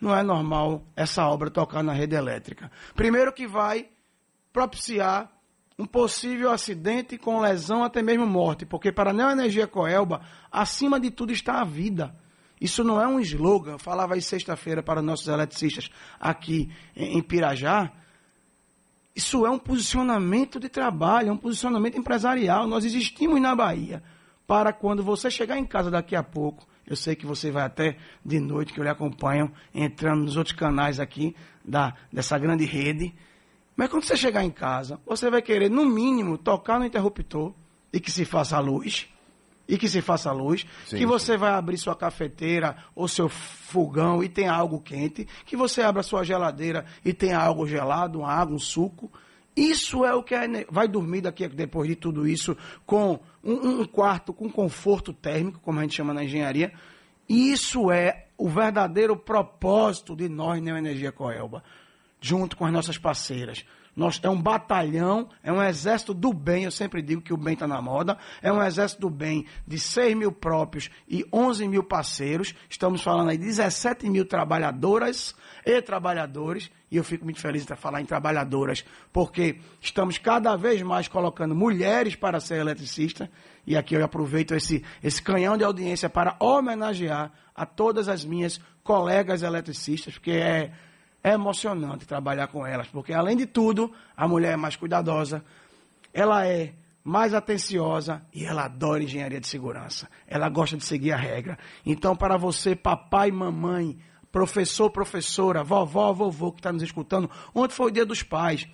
Não 0.00 0.14
é 0.14 0.22
normal 0.22 0.86
essa 0.94 1.26
obra 1.26 1.50
tocar 1.50 1.82
na 1.82 1.92
rede 1.92 2.14
elétrica. 2.14 2.70
Primeiro 2.94 3.32
que 3.32 3.46
vai 3.46 3.88
propiciar 4.52 5.30
um 5.76 5.84
possível 5.84 6.52
acidente 6.52 7.18
com 7.18 7.40
lesão 7.40 7.82
até 7.82 8.00
mesmo 8.00 8.26
morte, 8.26 8.64
porque 8.64 8.92
para 8.92 9.10
a 9.10 9.12
Neoenergia 9.12 9.66
Coelba, 9.66 10.20
acima 10.52 11.00
de 11.00 11.10
tudo 11.10 11.32
está 11.32 11.60
a 11.60 11.64
vida. 11.64 12.14
Isso 12.60 12.84
não 12.84 13.00
é 13.00 13.06
um 13.06 13.18
slogan. 13.18 13.72
Eu 13.72 13.78
falava 13.78 14.14
aí 14.14 14.22
sexta-feira 14.22 14.82
para 14.82 15.00
os 15.00 15.06
nossos 15.06 15.26
eletricistas 15.26 15.90
aqui 16.20 16.70
em 16.94 17.20
Pirajá. 17.20 17.90
Isso 19.14 19.46
é 19.46 19.50
um 19.50 19.58
posicionamento 19.58 20.58
de 20.58 20.68
trabalho, 20.68 21.28
é 21.28 21.32
um 21.32 21.36
posicionamento 21.36 21.96
empresarial. 21.96 22.66
Nós 22.66 22.84
existimos 22.84 23.40
na 23.40 23.54
Bahia 23.54 24.02
para 24.46 24.72
quando 24.72 25.02
você 25.02 25.30
chegar 25.30 25.58
em 25.58 25.64
casa 25.64 25.90
daqui 25.90 26.16
a 26.16 26.22
pouco, 26.22 26.66
eu 26.86 26.96
sei 26.96 27.14
que 27.14 27.24
você 27.24 27.50
vai 27.50 27.62
até 27.62 27.96
de 28.24 28.38
noite, 28.38 28.72
que 28.72 28.78
eu 28.78 28.84
lhe 28.84 28.90
acompanho, 28.90 29.50
entrando 29.74 30.24
nos 30.24 30.36
outros 30.36 30.54
canais 30.54 31.00
aqui 31.00 31.34
da, 31.64 31.94
dessa 32.12 32.36
grande 32.38 32.64
rede. 32.64 33.14
Mas 33.74 33.88
quando 33.88 34.04
você 34.04 34.16
chegar 34.16 34.44
em 34.44 34.50
casa, 34.50 35.00
você 35.06 35.30
vai 35.30 35.40
querer, 35.40 35.70
no 35.70 35.86
mínimo, 35.86 36.36
tocar 36.36 36.78
no 36.78 36.84
interruptor 36.84 37.54
e 37.92 37.98
que 37.98 38.10
se 38.10 38.24
faça 38.24 38.56
a 38.56 38.60
luz. 38.60 39.08
E 39.66 39.78
que 39.78 39.88
se 39.88 40.00
faça 40.02 40.30
luz. 40.30 40.66
Sim, 40.86 40.98
que 40.98 41.06
você 41.06 41.36
vai 41.36 41.52
abrir 41.52 41.78
sua 41.78 41.96
cafeteira 41.96 42.76
ou 42.94 43.08
seu 43.08 43.28
fogão 43.28 44.22
e 44.22 44.28
tem 44.28 44.46
algo 44.46 44.80
quente. 44.80 45.26
Que 45.46 45.56
você 45.56 45.82
abra 45.82 46.02
sua 46.02 46.22
geladeira 46.22 46.84
e 47.04 47.12
tem 47.12 47.32
algo 47.32 47.66
gelado, 47.66 48.20
uma 48.20 48.32
água, 48.32 48.54
um 48.54 48.58
suco. 48.58 49.10
Isso 49.56 50.04
é 50.04 50.12
o 50.12 50.22
que 50.22 50.34
é, 50.34 50.66
vai 50.68 50.88
dormir 50.88 51.20
daqui 51.20 51.46
depois 51.46 51.88
de 51.88 51.94
tudo 51.94 52.26
isso 52.26 52.56
com 52.84 53.20
um, 53.42 53.82
um, 53.82 53.84
quarto 53.84 54.32
com 54.32 54.50
conforto 54.50 55.12
térmico, 55.12 55.60
como 55.60 55.78
a 55.78 55.82
gente 55.82 55.94
chama 55.94 56.12
na 56.12 56.24
engenharia. 56.24 56.72
Isso 57.28 57.90
é 57.90 58.26
o 58.36 58.48
verdadeiro 58.48 59.16
propósito 59.16 60.16
de 60.16 60.28
nós, 60.28 60.60
Neoenergia 60.60 61.12
Coelba, 61.12 61.62
junto 62.20 62.56
com 62.56 62.66
as 62.66 62.72
nossas 62.72 62.98
parceiras. 62.98 63.64
Nós, 63.96 64.20
é 64.22 64.28
um 64.28 64.40
batalhão, 64.40 65.28
é 65.42 65.52
um 65.52 65.62
exército 65.62 66.12
do 66.12 66.32
bem, 66.32 66.64
eu 66.64 66.70
sempre 66.70 67.00
digo 67.00 67.22
que 67.22 67.32
o 67.32 67.36
bem 67.36 67.54
está 67.54 67.66
na 67.66 67.80
moda, 67.80 68.18
é 68.42 68.52
um 68.52 68.62
exército 68.62 69.02
do 69.02 69.10
bem 69.10 69.46
de 69.66 69.78
6 69.78 70.16
mil 70.16 70.32
próprios 70.32 70.90
e 71.08 71.24
11 71.32 71.68
mil 71.68 71.84
parceiros, 71.84 72.54
estamos 72.68 73.02
falando 73.02 73.30
aí 73.30 73.38
de 73.38 73.44
17 73.44 74.10
mil 74.10 74.24
trabalhadoras 74.24 75.34
e 75.64 75.80
trabalhadores, 75.80 76.70
e 76.90 76.96
eu 76.96 77.04
fico 77.04 77.24
muito 77.24 77.40
feliz 77.40 77.64
de 77.64 77.76
falar 77.76 78.00
em 78.00 78.04
trabalhadoras, 78.04 78.84
porque 79.12 79.60
estamos 79.80 80.18
cada 80.18 80.56
vez 80.56 80.82
mais 80.82 81.06
colocando 81.06 81.54
mulheres 81.54 82.16
para 82.16 82.40
ser 82.40 82.56
eletricista, 82.56 83.30
e 83.64 83.76
aqui 83.76 83.94
eu 83.94 84.04
aproveito 84.04 84.54
esse, 84.54 84.84
esse 85.02 85.22
canhão 85.22 85.56
de 85.56 85.62
audiência 85.62 86.10
para 86.10 86.36
homenagear 86.40 87.32
a 87.54 87.64
todas 87.64 88.08
as 88.08 88.24
minhas 88.24 88.60
colegas 88.82 89.42
eletricistas, 89.42 90.14
porque 90.14 90.32
é 90.32 90.72
é 91.24 91.32
emocionante 91.32 92.06
trabalhar 92.06 92.48
com 92.48 92.66
elas, 92.66 92.86
porque 92.88 93.14
além 93.14 93.34
de 93.34 93.46
tudo, 93.46 93.90
a 94.14 94.28
mulher 94.28 94.52
é 94.52 94.56
mais 94.56 94.76
cuidadosa, 94.76 95.42
ela 96.12 96.46
é 96.46 96.74
mais 97.02 97.32
atenciosa 97.32 98.22
e 98.32 98.44
ela 98.44 98.66
adora 98.66 99.02
engenharia 99.02 99.40
de 99.40 99.48
segurança. 99.48 100.06
Ela 100.26 100.50
gosta 100.50 100.76
de 100.76 100.84
seguir 100.84 101.12
a 101.12 101.16
regra. 101.16 101.58
Então, 101.84 102.14
para 102.14 102.36
você, 102.36 102.76
papai, 102.76 103.30
mamãe, 103.30 103.98
professor, 104.30 104.90
professora, 104.90 105.64
vovó, 105.64 106.12
vovô 106.12 106.52
que 106.52 106.60
está 106.60 106.70
nos 106.70 106.82
escutando, 106.82 107.30
ontem 107.54 107.74
foi 107.74 107.86
o 107.86 107.90
dia 107.90 108.04
dos 108.04 108.22
pais. 108.22 108.68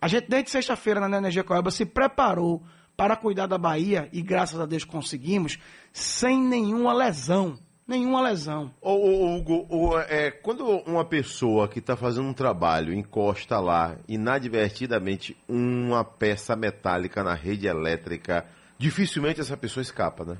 A 0.00 0.06
gente, 0.06 0.28
desde 0.28 0.50
sexta-feira, 0.50 1.08
na 1.08 1.18
Energia 1.18 1.42
Coelba, 1.42 1.72
se 1.72 1.84
preparou 1.84 2.62
para 2.96 3.16
cuidar 3.16 3.46
da 3.46 3.58
Bahia 3.58 4.08
e, 4.12 4.22
graças 4.22 4.60
a 4.60 4.66
Deus, 4.66 4.84
conseguimos, 4.84 5.58
sem 5.92 6.40
nenhuma 6.40 6.92
lesão 6.92 7.58
nenhuma 7.86 8.20
lesão. 8.22 8.70
Ô, 8.80 8.90
ô, 8.92 9.36
Hugo, 9.36 9.66
ô, 9.68 9.98
é, 10.00 10.30
quando 10.30 10.64
uma 10.86 11.04
pessoa 11.04 11.68
que 11.68 11.78
está 11.78 11.96
fazendo 11.96 12.28
um 12.28 12.34
trabalho 12.34 12.92
encosta 12.92 13.60
lá 13.60 13.96
inadvertidamente 14.08 15.36
uma 15.48 16.04
peça 16.04 16.56
metálica 16.56 17.22
na 17.22 17.34
rede 17.34 17.66
elétrica, 17.66 18.44
dificilmente 18.78 19.40
essa 19.40 19.56
pessoa 19.56 19.82
escapa, 19.82 20.24
né? 20.24 20.36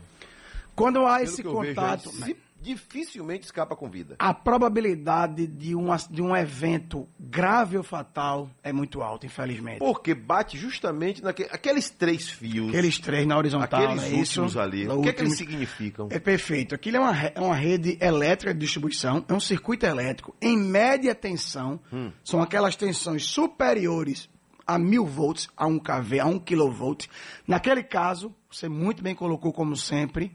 Quando 0.75 1.07
há 1.07 1.19
Pelo 1.19 1.25
esse 1.25 1.43
contato. 1.43 2.11
Vejo, 2.11 2.25
se 2.25 2.46
dificilmente 2.61 3.45
escapa 3.45 3.77
com 3.77 3.89
vida. 3.89 4.17
A 4.19 4.35
probabilidade 4.35 5.47
de, 5.47 5.75
uma, 5.75 5.97
de 5.97 6.21
um 6.23 6.35
evento 6.37 7.07
grave 7.19 7.77
ou 7.77 7.83
fatal 7.83 8.51
é 8.63 8.73
muito 8.73 9.03
alta, 9.03 9.27
infelizmente. 9.27 9.79
Porque 9.79 10.15
bate 10.15 10.59
justamente 10.59 11.23
naqueles 11.23 11.91
três 11.91 12.29
fios. 12.29 12.69
Aqueles 12.69 12.99
três 12.99 13.27
na 13.27 13.37
horizontal, 13.37 13.83
aqueles 13.83 14.03
é 14.03 14.17
últimos 14.17 14.51
isso? 14.53 14.61
ali. 14.61 14.89
O 14.89 15.03
que, 15.03 15.09
é 15.09 15.13
que 15.13 15.23
eles 15.23 15.37
significam? 15.37 16.09
É 16.11 16.19
perfeito. 16.19 16.75
Aquilo 16.75 16.97
é 16.97 17.01
uma, 17.01 17.17
é 17.17 17.41
uma 17.41 17.55
rede 17.55 17.99
elétrica 18.01 18.53
de 18.53 18.61
distribuição, 18.61 19.25
é 19.29 19.33
um 19.33 19.41
circuito 19.41 19.87
elétrico 19.87 20.35
em 20.41 20.57
média 20.57 21.15
tensão. 21.15 21.81
Hum. 21.93 22.11
São 22.25 22.43
aquelas 22.43 22.75
tensões 22.77 23.25
superiores 23.25 24.29
a 24.67 24.79
mil 24.79 25.07
volts, 25.07 25.49
a 25.57 25.67
um 25.67 25.79
kV, 25.79 26.19
a 26.21 26.27
um 26.27 26.39
kilovolt. 26.39 27.07
Naquele 27.47 27.85
caso, 27.85 28.35
você 28.51 28.69
muito 28.69 29.03
bem 29.03 29.15
colocou 29.15 29.53
como 29.53 29.77
sempre, 29.77 30.33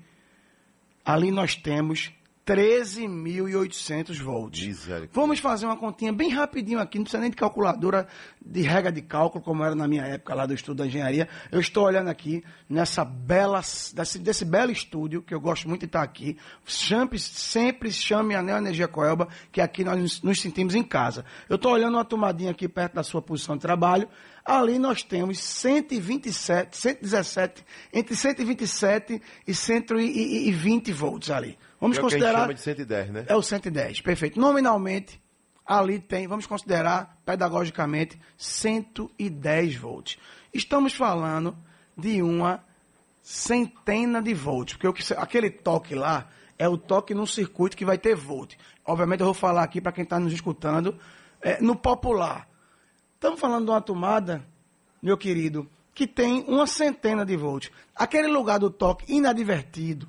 ali 1.05 1.31
nós 1.31 1.55
temos 1.55 2.11
13.800 2.45 4.19
volts. 4.19 4.87
Vamos 5.13 5.39
fazer 5.39 5.65
uma 5.67 5.77
continha 5.77 6.11
bem 6.11 6.29
rapidinho 6.29 6.79
aqui, 6.79 6.97
não 6.97 7.03
precisa 7.03 7.21
nem 7.21 7.29
de 7.29 7.35
calculadora 7.35 8.07
de 8.43 8.61
regra 8.61 8.91
de 8.91 9.01
cálculo, 9.01 9.43
como 9.43 9.63
era 9.63 9.75
na 9.75 9.87
minha 9.87 10.03
época 10.03 10.33
lá 10.33 10.45
do 10.45 10.53
estudo 10.53 10.77
da 10.77 10.87
engenharia. 10.87 11.29
Eu 11.51 11.59
estou 11.59 11.85
olhando 11.85 12.09
aqui 12.09 12.43
nessa 12.67 13.05
bela, 13.05 13.61
desse, 13.93 14.17
desse 14.19 14.43
belo 14.43 14.71
estúdio, 14.71 15.21
que 15.21 15.33
eu 15.33 15.39
gosto 15.39 15.69
muito 15.69 15.81
de 15.81 15.85
estar 15.85 16.01
aqui. 16.01 16.35
Chame, 16.65 17.19
sempre 17.19 17.91
chame 17.91 18.33
a 18.33 18.41
Neo 18.41 18.57
Energia 18.57 18.87
Coelba, 18.87 19.27
que 19.51 19.61
aqui 19.61 19.83
nós 19.83 19.99
nos, 19.99 20.21
nos 20.21 20.41
sentimos 20.41 20.73
em 20.73 20.83
casa. 20.83 21.23
Eu 21.47 21.57
estou 21.57 21.71
olhando 21.71 21.95
uma 21.95 22.05
tomadinha 22.05 22.51
aqui 22.51 22.67
perto 22.67 22.95
da 22.95 23.03
sua 23.03 23.21
posição 23.21 23.55
de 23.55 23.61
trabalho. 23.61 24.09
Ali 24.43 24.79
nós 24.79 25.03
temos 25.03 25.39
127, 25.39 26.75
117, 26.75 27.63
entre 27.93 28.15
127 28.15 29.21
e 29.45 29.53
120 29.53 30.91
volts 30.91 31.29
ali. 31.29 31.57
Vamos 31.81 31.97
é 31.97 32.01
considerar. 32.01 32.29
Que 32.29 32.35
a 32.35 32.39
gente 32.39 32.41
chama 32.43 32.53
de 32.53 32.61
110, 32.61 33.09
né? 33.09 33.25
É 33.27 33.35
o 33.35 33.41
110, 33.41 34.01
perfeito. 34.01 34.39
Nominalmente, 34.39 35.19
ali 35.65 35.99
tem, 35.99 36.27
vamos 36.27 36.45
considerar 36.45 37.19
pedagogicamente, 37.25 38.21
110 38.37 39.75
volts. 39.75 40.19
Estamos 40.53 40.93
falando 40.93 41.57
de 41.97 42.21
uma 42.21 42.63
centena 43.23 44.21
de 44.21 44.33
volts, 44.33 44.77
porque 44.77 45.13
aquele 45.15 45.49
toque 45.49 45.95
lá 45.95 46.29
é 46.57 46.69
o 46.69 46.77
toque 46.77 47.15
num 47.15 47.25
circuito 47.25 47.75
que 47.75 47.83
vai 47.83 47.97
ter 47.97 48.15
volt. 48.15 48.55
Obviamente 48.85 49.21
eu 49.21 49.25
vou 49.25 49.33
falar 49.33 49.63
aqui 49.63 49.81
para 49.81 49.91
quem 49.91 50.03
está 50.03 50.19
nos 50.19 50.31
escutando, 50.31 50.95
é, 51.41 51.59
no 51.61 51.75
popular. 51.75 52.47
Estamos 53.15 53.39
falando 53.39 53.65
de 53.65 53.71
uma 53.71 53.81
tomada, 53.81 54.45
meu 55.01 55.17
querido, 55.17 55.67
que 55.95 56.05
tem 56.05 56.43
uma 56.47 56.67
centena 56.67 57.25
de 57.25 57.35
volts. 57.35 57.71
Aquele 57.95 58.27
lugar 58.27 58.59
do 58.59 58.69
toque 58.69 59.11
inadvertido, 59.11 60.07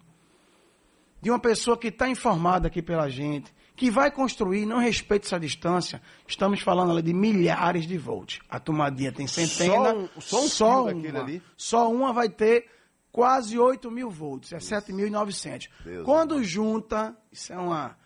de 1.23 1.31
uma 1.31 1.38
pessoa 1.38 1.79
que 1.79 1.87
está 1.87 2.09
informada 2.09 2.67
aqui 2.67 2.83
pela 2.83 3.09
gente, 3.09 3.55
que 3.76 3.91
vai 3.91 4.11
construir, 4.11 4.67
não 4.67 4.79
respeita 4.79 5.26
essa 5.26 5.38
distância, 5.38 6.02
estamos 6.26 6.61
falando 6.61 6.91
ali 6.91 7.00
de 7.00 7.14
milhares 7.14 7.87
de 7.87 7.97
volts. 7.97 8.41
A 8.50 8.59
tomadinha 8.59 9.12
tem 9.12 9.29
centena. 9.29 9.73
Só 9.73 9.95
um, 9.95 10.21
só 10.21 10.45
um 10.45 10.49
só 10.49 10.85
uma? 10.88 11.43
Só 11.57 11.93
uma 11.93 12.12
vai 12.12 12.29
ter 12.29 12.67
quase 13.12 13.57
8 13.57 13.88
mil 13.91 14.11
volts, 14.11 14.52
é 14.52 14.57
7.900. 14.57 15.69
Quando 16.05 16.43
junta, 16.43 17.17
isso 17.31 17.52
é 17.52 17.57
uma, 17.57 17.97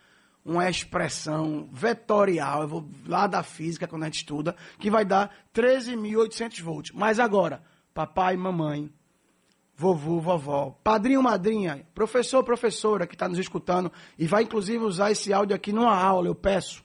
uma 0.45 0.69
expressão 0.69 1.67
vetorial, 1.73 2.61
eu 2.61 2.67
vou 2.67 2.89
lá 3.07 3.25
da 3.25 3.41
física, 3.41 3.87
quando 3.87 4.03
a 4.03 4.05
gente 4.05 4.17
estuda, 4.17 4.55
que 4.77 4.91
vai 4.91 5.03
dar 5.03 5.33
13.800 5.55 6.61
volts. 6.61 6.91
Mas 6.93 7.19
agora, 7.19 7.63
papai 7.93 8.35
e 8.35 8.37
mamãe, 8.37 8.91
vovô, 9.77 10.19
vovó, 10.19 10.71
padrinho, 10.83 11.21
madrinha, 11.21 11.85
professor, 11.93 12.43
professora 12.43 13.05
que 13.05 13.13
está 13.13 13.29
nos 13.29 13.37
escutando 13.37 13.91
e 14.17 14.25
vai 14.25 14.41
inclusive 14.41 14.83
usar 14.83 15.11
esse 15.11 15.31
áudio 15.31 15.55
aqui 15.55 15.71
numa 15.71 15.95
aula, 15.95 16.27
eu 16.27 16.33
peço. 16.33 16.83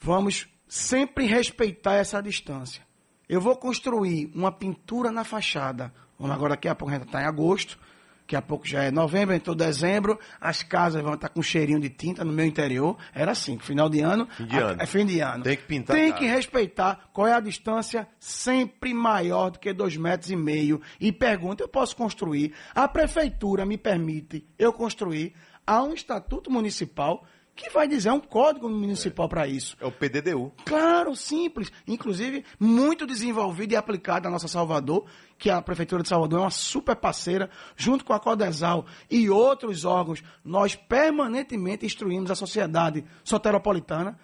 Vamos 0.00 0.48
sempre 0.66 1.26
respeitar 1.26 1.94
essa 1.94 2.20
distância. 2.22 2.82
Eu 3.28 3.42
vou 3.42 3.54
construir 3.54 4.32
uma 4.34 4.50
pintura 4.50 5.12
na 5.12 5.22
fachada. 5.22 5.92
Vamos 6.18 6.34
agora 6.34 6.54
daqui 6.54 6.66
a 6.66 6.74
pouco 6.74 6.92
a 6.92 6.96
gente 6.96 7.06
está 7.06 7.20
em 7.20 7.26
agosto. 7.26 7.78
Daqui 8.22 8.36
a 8.36 8.42
pouco 8.42 8.66
já 8.66 8.84
é 8.84 8.90
novembro, 8.90 9.34
entrou 9.34 9.54
dezembro, 9.54 10.18
as 10.40 10.62
casas 10.62 11.02
vão 11.02 11.14
estar 11.14 11.28
com 11.28 11.42
cheirinho 11.42 11.80
de 11.80 11.90
tinta 11.90 12.24
no 12.24 12.32
meu 12.32 12.46
interior. 12.46 12.96
Era 13.12 13.32
assim, 13.32 13.58
final 13.58 13.90
de 13.90 14.00
ano, 14.00 14.26
fim 14.36 14.46
de 14.46 14.56
ano. 14.56 14.82
é 14.82 14.86
fim 14.86 15.04
de 15.04 15.20
ano. 15.20 15.44
Tem 15.44 15.56
que 15.56 15.64
pintar. 15.64 15.96
Tem 15.96 16.12
que 16.12 16.24
respeitar 16.24 17.10
qual 17.12 17.26
é 17.26 17.34
a 17.34 17.40
distância 17.40 18.08
sempre 18.18 18.94
maior 18.94 19.50
do 19.50 19.58
que 19.58 19.72
dois 19.72 19.96
metros 19.96 20.30
e 20.30 20.36
meio. 20.36 20.80
E 21.00 21.12
pergunta, 21.12 21.62
eu 21.64 21.68
posso 21.68 21.96
construir? 21.96 22.54
A 22.74 22.88
prefeitura 22.88 23.66
me 23.66 23.76
permite 23.76 24.46
eu 24.58 24.72
construir. 24.72 25.34
Há 25.66 25.82
um 25.82 25.92
estatuto 25.92 26.50
municipal 26.50 27.24
que 27.54 27.70
vai 27.70 27.86
dizer, 27.86 28.08
é 28.08 28.12
um 28.12 28.20
código 28.20 28.68
municipal 28.68 29.26
é. 29.26 29.28
para 29.28 29.46
isso. 29.46 29.76
É 29.80 29.86
o 29.86 29.92
PDDU. 29.92 30.52
Claro, 30.64 31.14
simples. 31.14 31.70
Inclusive, 31.86 32.44
muito 32.58 33.06
desenvolvido 33.06 33.72
e 33.72 33.76
aplicado 33.76 34.24
na 34.24 34.30
nossa 34.30 34.48
Salvador, 34.48 35.06
que 35.38 35.50
a 35.50 35.60
Prefeitura 35.60 36.02
de 36.02 36.08
Salvador 36.08 36.40
é 36.40 36.42
uma 36.42 36.50
super 36.50 36.96
parceira, 36.96 37.50
junto 37.76 38.04
com 38.04 38.12
a 38.12 38.20
Codesal 38.20 38.86
e 39.10 39.28
outros 39.28 39.84
órgãos, 39.84 40.22
nós 40.44 40.74
permanentemente 40.74 41.84
instruímos 41.84 42.30
a 42.30 42.34
sociedade 42.34 43.04
soteropolitana 43.22 44.18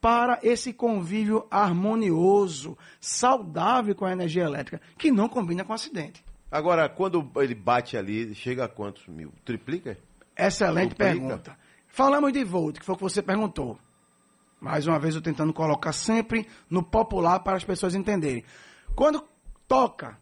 para 0.00 0.40
esse 0.42 0.72
convívio 0.72 1.46
harmonioso, 1.48 2.76
saudável 3.00 3.94
com 3.94 4.04
a 4.04 4.12
energia 4.12 4.42
elétrica, 4.42 4.80
que 4.98 5.12
não 5.12 5.28
combina 5.28 5.64
com 5.64 5.72
acidente. 5.72 6.24
Agora, 6.50 6.88
quando 6.88 7.30
ele 7.36 7.54
bate 7.54 7.96
ali, 7.96 8.34
chega 8.34 8.64
a 8.64 8.68
quantos 8.68 9.06
mil? 9.06 9.32
Triplica? 9.44 9.96
Excelente 10.36 10.90
Duplica. 10.90 11.12
pergunta. 11.12 11.58
Falamos 11.92 12.32
de 12.32 12.42
volt, 12.42 12.78
que 12.78 12.86
foi 12.86 12.94
o 12.94 12.96
que 12.96 13.02
você 13.04 13.22
perguntou. 13.22 13.78
Mais 14.58 14.86
uma 14.86 14.98
vez 14.98 15.14
eu 15.14 15.20
tentando 15.20 15.52
colocar 15.52 15.92
sempre 15.92 16.48
no 16.70 16.82
popular 16.82 17.40
para 17.40 17.56
as 17.58 17.64
pessoas 17.64 17.94
entenderem. 17.94 18.42
Quando 18.96 19.22
toca, 19.68 20.18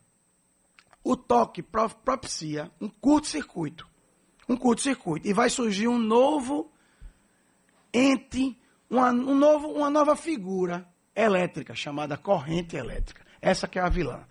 o 1.05 1.17
toque 1.17 1.63
pro- 1.63 1.89
propicia 1.91 2.71
um 2.81 2.89
curto-circuito. 2.89 3.87
Um 4.49 4.57
curto-circuito. 4.57 5.29
E 5.29 5.33
vai 5.33 5.49
surgir 5.49 5.87
um 5.87 5.97
novo 5.97 6.73
ente, 7.95 8.59
uma, 8.91 9.11
um 9.11 9.35
novo, 9.37 9.69
uma 9.69 9.89
nova 9.89 10.17
figura 10.17 10.89
elétrica, 11.15 11.73
chamada 11.75 12.17
corrente 12.17 12.75
elétrica. 12.77 13.25
Essa 13.41 13.69
que 13.69 13.79
é 13.79 13.83
a 13.83 13.89
vilã. 13.89 14.25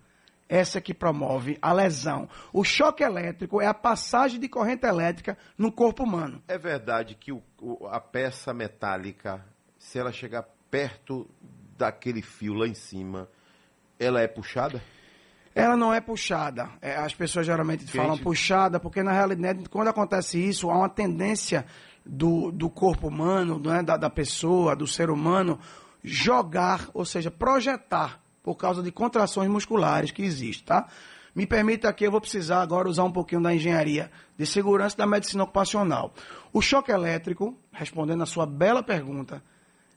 Essa 0.49 0.81
que 0.81 0.95
promove 0.95 1.59
a 1.61 1.71
lesão. 1.71 2.27
O 2.51 2.63
choque 2.63 3.03
elétrico 3.03 3.61
é 3.61 3.67
a 3.67 3.73
passagem 3.73 4.39
de 4.39 4.49
corrente 4.49 4.83
elétrica 4.85 5.37
no 5.55 5.71
corpo 5.71 6.03
humano. 6.03 6.41
É 6.47 6.57
verdade 6.57 7.13
que 7.13 7.31
o- 7.31 7.43
o- 7.61 7.85
a 7.85 7.99
peça 8.01 8.51
metálica, 8.51 9.45
se 9.77 9.99
ela 9.99 10.11
chegar 10.11 10.43
perto 10.71 11.29
daquele 11.77 12.23
fio 12.23 12.53
lá 12.55 12.67
em 12.67 12.73
cima, 12.73 13.29
ela 13.99 14.21
é 14.21 14.27
puxada? 14.27 14.81
Ela 15.53 15.77
não 15.77 15.93
é 15.93 16.01
puxada. 16.01 16.69
É, 16.81 16.95
as 16.95 17.13
pessoas 17.13 17.45
geralmente 17.45 17.85
falam 17.85 18.17
puxada, 18.17 18.79
porque 18.79 19.03
na 19.03 19.11
realidade, 19.11 19.67
quando 19.69 19.89
acontece 19.89 20.39
isso, 20.43 20.69
há 20.71 20.77
uma 20.77 20.89
tendência 20.89 21.65
do, 22.05 22.51
do 22.51 22.69
corpo 22.71 23.07
humano, 23.07 23.59
né, 23.59 23.83
da, 23.83 23.97
da 23.97 24.09
pessoa, 24.09 24.75
do 24.75 24.87
ser 24.87 25.09
humano, 25.11 25.59
jogar, 26.03 26.89
ou 26.93 27.05
seja, 27.05 27.29
projetar, 27.29 28.19
por 28.49 28.55
causa 28.55 28.81
de 28.81 28.91
contrações 28.91 29.47
musculares 29.47 30.09
que 30.09 30.23
existem, 30.23 30.65
tá? 30.65 30.87
Me 31.35 31.45
permita 31.45 31.87
aqui, 31.87 32.03
eu 32.03 32.09
vou 32.09 32.19
precisar 32.19 32.63
agora 32.63 32.89
usar 32.89 33.03
um 33.03 33.11
pouquinho 33.11 33.43
da 33.43 33.53
engenharia 33.53 34.09
de 34.35 34.43
segurança 34.43 34.97
da 34.97 35.05
medicina 35.05 35.43
ocupacional. 35.43 36.15
O 36.51 36.59
choque 36.59 36.91
elétrico, 36.91 37.55
respondendo 37.71 38.23
a 38.23 38.25
sua 38.25 38.47
bela 38.47 38.81
pergunta, 38.81 39.43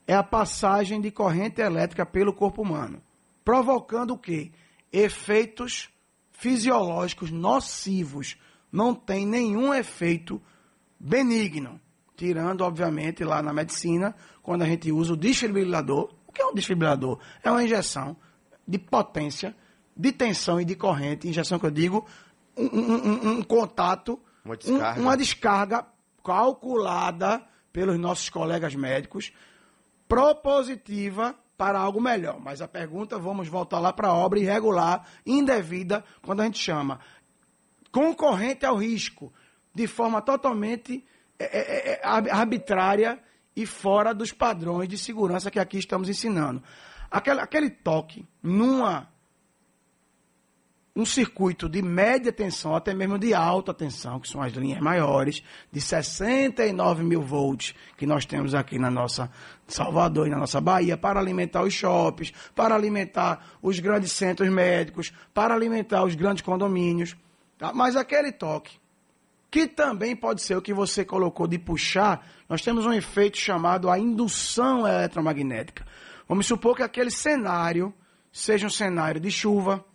é 0.05 0.13
a 0.13 0.21
passagem 0.21 1.01
de 1.01 1.09
corrente 1.09 1.61
elétrica 1.61 2.05
pelo 2.05 2.31
corpo 2.31 2.61
humano, 2.61 3.01
provocando 3.43 4.11
o 4.11 4.19
quê? 4.19 4.51
Efeitos 4.91 5.89
fisiológicos 6.31 7.31
nocivos. 7.31 8.37
Não 8.71 8.93
tem 8.93 9.25
nenhum 9.25 9.73
efeito 9.73 10.39
benigno, 10.99 11.81
tirando, 12.15 12.61
obviamente, 12.61 13.23
lá 13.23 13.41
na 13.41 13.51
medicina, 13.51 14.13
quando 14.43 14.61
a 14.61 14.67
gente 14.67 14.91
usa 14.91 15.13
o 15.13 15.17
desfibrilador. 15.17 16.13
O 16.27 16.31
que 16.31 16.39
é 16.39 16.45
um 16.45 16.53
desfibrilador? 16.53 17.17
É 17.41 17.49
uma 17.49 17.63
injeção 17.63 18.15
de 18.67 18.77
potência, 18.77 19.55
de 19.95 20.11
tensão 20.11 20.59
e 20.59 20.65
de 20.65 20.75
corrente. 20.75 21.27
Injeção 21.27 21.59
que 21.59 21.65
eu 21.65 21.71
digo, 21.71 22.05
um, 22.57 22.65
um- 22.65 23.29
um- 23.39 23.43
contato, 23.43 24.19
Uma 24.43 24.53
um- 24.55 24.57
descarga. 24.57 25.01
uma 25.01 25.17
descarga 25.17 25.85
calculada 26.23 27.43
pelos 27.71 27.97
nossos 27.99 28.29
colegas 28.29 28.75
médicos, 28.75 29.31
propositiva 30.07 31.35
para 31.57 31.79
algo 31.79 31.99
melhor. 32.01 32.39
Mas 32.39 32.61
a 32.61 32.67
pergunta, 32.67 33.17
vamos 33.17 33.47
voltar 33.47 33.79
lá 33.79 33.91
para 33.91 34.07
a 34.09 34.13
obra 34.13 34.39
irregular, 34.39 35.05
indevida, 35.25 36.03
quando 36.21 36.41
a 36.41 36.45
gente 36.45 36.59
chama 36.59 36.99
concorrente 37.91 38.65
ao 38.65 38.75
risco, 38.75 39.31
de 39.73 39.85
forma 39.87 40.21
totalmente 40.21 41.05
é, 41.39 41.45
é, 41.45 41.91
é, 41.93 42.01
ar- 42.03 42.29
arbitrária 42.29 43.19
e 43.55 43.65
fora 43.65 44.13
dos 44.13 44.31
padrões 44.31 44.87
de 44.87 44.97
segurança 44.97 45.51
que 45.51 45.59
aqui 45.59 45.77
estamos 45.77 46.07
ensinando. 46.09 46.63
Aquele, 47.13 47.41
aquele 47.41 47.69
toque 47.69 48.27
numa 48.41 49.07
um 50.95 51.05
circuito 51.05 51.69
de 51.69 51.79
média 51.79 52.31
tensão, 52.31 52.75
até 52.75 52.91
mesmo 52.91 53.19
de 53.19 53.35
alta 53.35 53.71
tensão, 53.71 54.19
que 54.19 54.27
são 54.27 54.41
as 54.41 54.51
linhas 54.53 54.79
maiores, 54.79 55.43
de 55.71 55.79
69 55.79 57.03
mil 57.03 57.21
volts, 57.21 57.75
que 57.97 58.07
nós 58.07 58.25
temos 58.25 58.55
aqui 58.55 58.79
na 58.79 58.89
nossa 58.89 59.29
Salvador 59.67 60.25
e 60.25 60.31
na 60.31 60.39
nossa 60.39 60.59
Bahia, 60.59 60.97
para 60.97 61.19
alimentar 61.19 61.61
os 61.61 61.73
shoppings, 61.73 62.33
para 62.55 62.73
alimentar 62.73 63.45
os 63.61 63.79
grandes 63.79 64.11
centros 64.11 64.49
médicos, 64.49 65.13
para 65.35 65.53
alimentar 65.53 66.03
os 66.03 66.15
grandes 66.15 66.41
condomínios. 66.41 67.15
tá? 67.59 67.71
Mas 67.73 67.95
aquele 67.95 68.31
toque, 68.31 68.79
que 69.51 69.67
também 69.67 70.15
pode 70.15 70.41
ser 70.41 70.57
o 70.57 70.61
que 70.63 70.73
você 70.73 71.05
colocou 71.05 71.47
de 71.47 71.59
puxar, 71.59 72.27
nós 72.49 72.63
temos 72.63 72.87
um 72.87 72.93
efeito 72.93 73.37
chamado 73.37 73.87
a 73.87 73.99
indução 73.99 74.87
eletromagnética. 74.87 75.85
Vamos 76.27 76.45
supor 76.45 76.75
que 76.75 76.83
aquele 76.83 77.11
cenário 77.11 77.93
seja 78.31 78.67
um 78.67 78.69
cenário 78.69 79.19
de 79.19 79.29
chuva, 79.29 79.85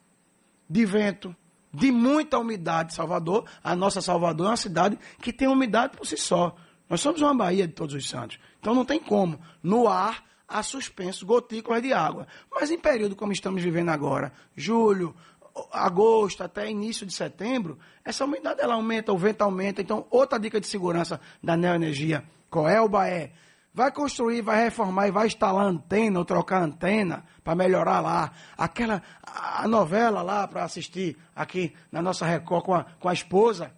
de 0.68 0.84
vento, 0.84 1.34
de 1.72 1.90
muita 1.90 2.38
umidade 2.38 2.94
Salvador. 2.94 3.44
A 3.62 3.74
nossa 3.74 4.00
Salvador 4.00 4.46
é 4.46 4.50
uma 4.50 4.56
cidade 4.56 4.98
que 5.20 5.32
tem 5.32 5.48
umidade 5.48 5.96
por 5.96 6.06
si 6.06 6.16
só. 6.16 6.54
Nós 6.88 7.00
somos 7.00 7.20
uma 7.20 7.34
Bahia 7.34 7.66
de 7.66 7.74
todos 7.74 7.94
os 7.94 8.08
santos. 8.08 8.38
Então 8.60 8.74
não 8.74 8.84
tem 8.84 8.98
como. 8.98 9.40
No 9.62 9.88
ar 9.88 10.24
há 10.46 10.62
suspensos 10.62 11.22
gotículas 11.22 11.82
de 11.82 11.92
água. 11.92 12.26
Mas 12.50 12.70
em 12.70 12.78
período 12.78 13.14
como 13.14 13.32
estamos 13.32 13.62
vivendo 13.62 13.90
agora, 13.90 14.32
julho, 14.56 15.14
agosto 15.72 16.42
até 16.42 16.70
início 16.70 17.04
de 17.04 17.12
setembro, 17.12 17.78
essa 18.04 18.24
umidade 18.24 18.60
ela 18.60 18.74
aumenta, 18.74 19.12
o 19.12 19.18
vento 19.18 19.42
aumenta. 19.42 19.82
Então, 19.82 20.06
outra 20.10 20.38
dica 20.38 20.60
de 20.60 20.66
segurança 20.66 21.20
da 21.42 21.56
Neoenergia 21.56 22.24
Coelba 22.48 23.06
é 23.06 23.32
vai 23.78 23.92
construir, 23.92 24.42
vai 24.42 24.64
reformar 24.64 25.06
e 25.06 25.12
vai 25.12 25.28
instalar 25.28 25.64
antena 25.64 26.18
ou 26.18 26.24
trocar 26.24 26.60
antena 26.60 27.24
para 27.44 27.54
melhorar 27.54 28.00
lá. 28.00 28.32
Aquela 28.56 29.00
a 29.22 29.68
novela 29.68 30.20
lá 30.20 30.48
para 30.48 30.64
assistir 30.64 31.16
aqui 31.34 31.72
na 31.92 32.02
nossa 32.02 32.26
Record 32.26 32.64
com 32.64 32.74
a, 32.74 32.84
com 32.98 33.08
a 33.08 33.12
esposa, 33.12 33.72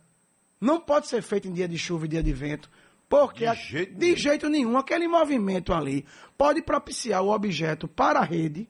não 0.58 0.80
pode 0.80 1.06
ser 1.06 1.20
feita 1.20 1.48
em 1.48 1.52
dia 1.52 1.68
de 1.68 1.76
chuva 1.76 2.06
e 2.06 2.08
dia 2.08 2.22
de 2.22 2.32
vento. 2.32 2.70
Porque 3.10 3.44
De 3.46 3.54
jeito 3.54 3.94
de 3.94 4.16
jeito 4.16 4.48
nenhum, 4.48 4.78
aquele 4.78 5.06
movimento 5.06 5.74
ali 5.74 6.06
pode 6.38 6.62
propiciar 6.62 7.22
o 7.22 7.28
objeto 7.28 7.86
para 7.86 8.20
a 8.20 8.24
rede, 8.24 8.66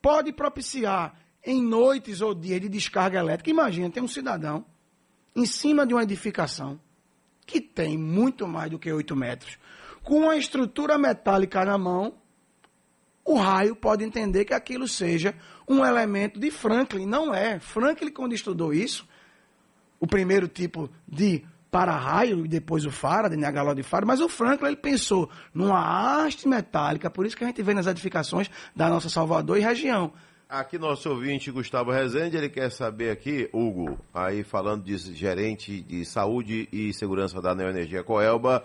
pode 0.00 0.32
propiciar 0.32 1.18
em 1.44 1.60
noites 1.60 2.20
ou 2.20 2.32
dias 2.32 2.60
de 2.60 2.68
descarga 2.68 3.18
elétrica. 3.18 3.50
Imagina, 3.50 3.90
tem 3.90 4.04
um 4.04 4.08
cidadão 4.08 4.64
em 5.34 5.46
cima 5.46 5.84
de 5.84 5.94
uma 5.94 6.04
edificação 6.04 6.78
que 7.44 7.60
tem 7.60 7.98
muito 7.98 8.46
mais 8.46 8.70
do 8.70 8.78
que 8.78 8.92
8 8.92 9.16
metros, 9.16 9.58
com 10.08 10.20
uma 10.20 10.38
estrutura 10.38 10.96
metálica 10.96 11.62
na 11.66 11.76
mão, 11.76 12.14
o 13.22 13.36
raio 13.36 13.76
pode 13.76 14.02
entender 14.02 14.46
que 14.46 14.54
aquilo 14.54 14.88
seja 14.88 15.34
um 15.68 15.84
elemento 15.84 16.40
de 16.40 16.50
Franklin. 16.50 17.04
Não 17.04 17.34
é. 17.34 17.60
Franklin, 17.60 18.10
quando 18.10 18.32
estudou 18.32 18.72
isso, 18.72 19.06
o 20.00 20.06
primeiro 20.06 20.48
tipo 20.48 20.88
de 21.06 21.44
para-raio 21.70 22.46
e 22.46 22.48
depois 22.48 22.86
o 22.86 22.90
Faraday, 22.90 23.38
né, 23.38 23.46
a 23.46 23.50
galola 23.50 23.74
de 23.74 23.82
Faraday, 23.82 24.06
mas 24.06 24.22
o 24.22 24.30
Franklin 24.30 24.68
ele 24.68 24.76
pensou 24.78 25.28
numa 25.52 26.24
haste 26.24 26.48
metálica, 26.48 27.10
por 27.10 27.26
isso 27.26 27.36
que 27.36 27.44
a 27.44 27.46
gente 27.46 27.62
vê 27.62 27.74
nas 27.74 27.86
edificações 27.86 28.50
da 28.74 28.88
nossa 28.88 29.10
Salvador 29.10 29.58
e 29.58 29.60
região. 29.60 30.10
Aqui 30.48 30.78
nosso 30.78 31.10
ouvinte 31.10 31.50
Gustavo 31.50 31.90
Rezende, 31.90 32.34
ele 32.34 32.48
quer 32.48 32.72
saber 32.72 33.10
aqui, 33.10 33.50
Hugo, 33.52 33.98
aí 34.14 34.42
falando 34.42 34.84
de 34.84 34.96
gerente 35.12 35.82
de 35.82 36.02
saúde 36.06 36.66
e 36.72 36.94
segurança 36.94 37.42
da 37.42 37.54
Neoenergia 37.54 38.02
Coelba, 38.02 38.64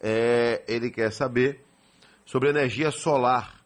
é, 0.00 0.62
ele 0.66 0.90
quer 0.90 1.12
saber 1.12 1.64
sobre 2.24 2.48
energia 2.48 2.90
solar 2.90 3.64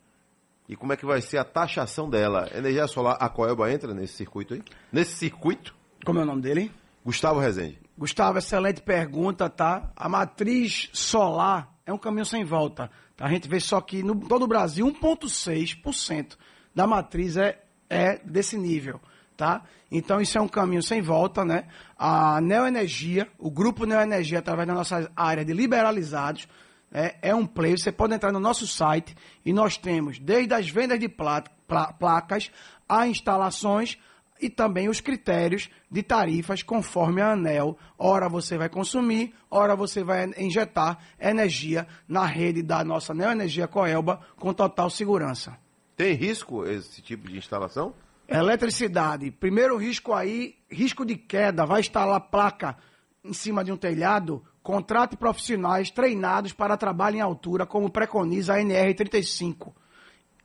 e 0.68 0.76
como 0.76 0.92
é 0.92 0.96
que 0.96 1.06
vai 1.06 1.20
ser 1.22 1.38
a 1.38 1.44
taxação 1.44 2.10
dela. 2.10 2.48
Energia 2.54 2.86
solar, 2.86 3.16
a 3.18 3.28
Coelba 3.28 3.72
entra 3.72 3.94
nesse 3.94 4.14
circuito 4.14 4.54
aí? 4.54 4.62
Nesse 4.92 5.12
circuito? 5.12 5.74
Como 6.04 6.18
é 6.18 6.22
o 6.22 6.26
nome 6.26 6.42
dele? 6.42 6.70
Gustavo 7.04 7.40
Rezende. 7.40 7.78
Gustavo, 7.96 8.38
excelente 8.38 8.82
pergunta, 8.82 9.48
tá? 9.48 9.90
A 9.96 10.08
matriz 10.08 10.90
solar 10.92 11.74
é 11.86 11.92
um 11.92 11.98
caminho 11.98 12.26
sem 12.26 12.44
volta. 12.44 12.90
tá? 13.16 13.24
A 13.24 13.30
gente 13.30 13.48
vê 13.48 13.58
só 13.58 13.80
que 13.80 14.02
no 14.02 14.14
todo 14.28 14.42
o 14.42 14.46
Brasil, 14.46 14.86
1,6% 14.86 16.36
da 16.74 16.86
matriz 16.86 17.36
é, 17.36 17.64
é 17.88 18.18
desse 18.18 18.58
nível, 18.58 19.00
tá? 19.38 19.62
Então, 19.90 20.20
isso 20.20 20.36
é 20.36 20.40
um 20.40 20.48
caminho 20.48 20.82
sem 20.82 21.00
volta, 21.00 21.44
né? 21.44 21.64
A 21.96 22.40
Neoenergia, 22.40 23.28
o 23.38 23.50
grupo 23.50 23.86
Neoenergia, 23.86 24.40
através 24.40 24.66
da 24.66 24.74
nossa 24.74 25.10
área 25.16 25.44
de 25.44 25.52
liberalizados, 25.54 26.46
né, 26.90 27.12
é 27.22 27.34
um 27.34 27.46
player. 27.46 27.78
Você 27.78 27.92
pode 27.92 28.12
entrar 28.12 28.32
no 28.32 28.40
nosso 28.40 28.66
site 28.66 29.16
e 29.44 29.52
nós 29.52 29.78
temos 29.78 30.18
desde 30.18 30.52
as 30.52 30.68
vendas 30.68 30.98
de 30.98 31.08
pla- 31.08 31.44
pla- 31.66 31.92
placas 31.92 32.50
a 32.88 33.06
instalações 33.06 33.96
e 34.40 34.50
também 34.50 34.88
os 34.88 35.00
critérios 35.00 35.68
de 35.90 36.02
tarifas 36.02 36.62
conforme 36.62 37.22
a 37.22 37.32
ANEL. 37.32 37.78
Ora 37.96 38.28
você 38.28 38.58
vai 38.58 38.68
consumir, 38.68 39.32
ora 39.50 39.76
você 39.76 40.02
vai 40.02 40.30
injetar 40.36 40.98
energia 41.20 41.86
na 42.08 42.26
rede 42.26 42.62
da 42.62 42.82
nossa 42.82 43.14
Neoenergia 43.14 43.68
Coelba 43.68 44.20
com 44.36 44.52
total 44.52 44.90
segurança. 44.90 45.56
Tem 45.96 46.14
risco 46.14 46.64
esse 46.66 47.00
tipo 47.02 47.28
de 47.28 47.38
instalação? 47.38 47.94
Eletricidade, 48.28 49.30
primeiro 49.30 49.78
risco 49.78 50.12
aí, 50.12 50.54
risco 50.70 51.04
de 51.04 51.16
queda, 51.16 51.64
vai 51.64 51.80
instalar 51.80 52.20
placa 52.20 52.76
em 53.24 53.32
cima 53.32 53.64
de 53.64 53.72
um 53.72 53.76
telhado, 53.76 54.44
contrate 54.62 55.16
profissionais 55.16 55.90
treinados 55.90 56.52
para 56.52 56.76
trabalho 56.76 57.16
em 57.16 57.20
altura, 57.20 57.64
como 57.64 57.90
preconiza 57.90 58.54
a 58.54 58.58
NR35. 58.58 59.72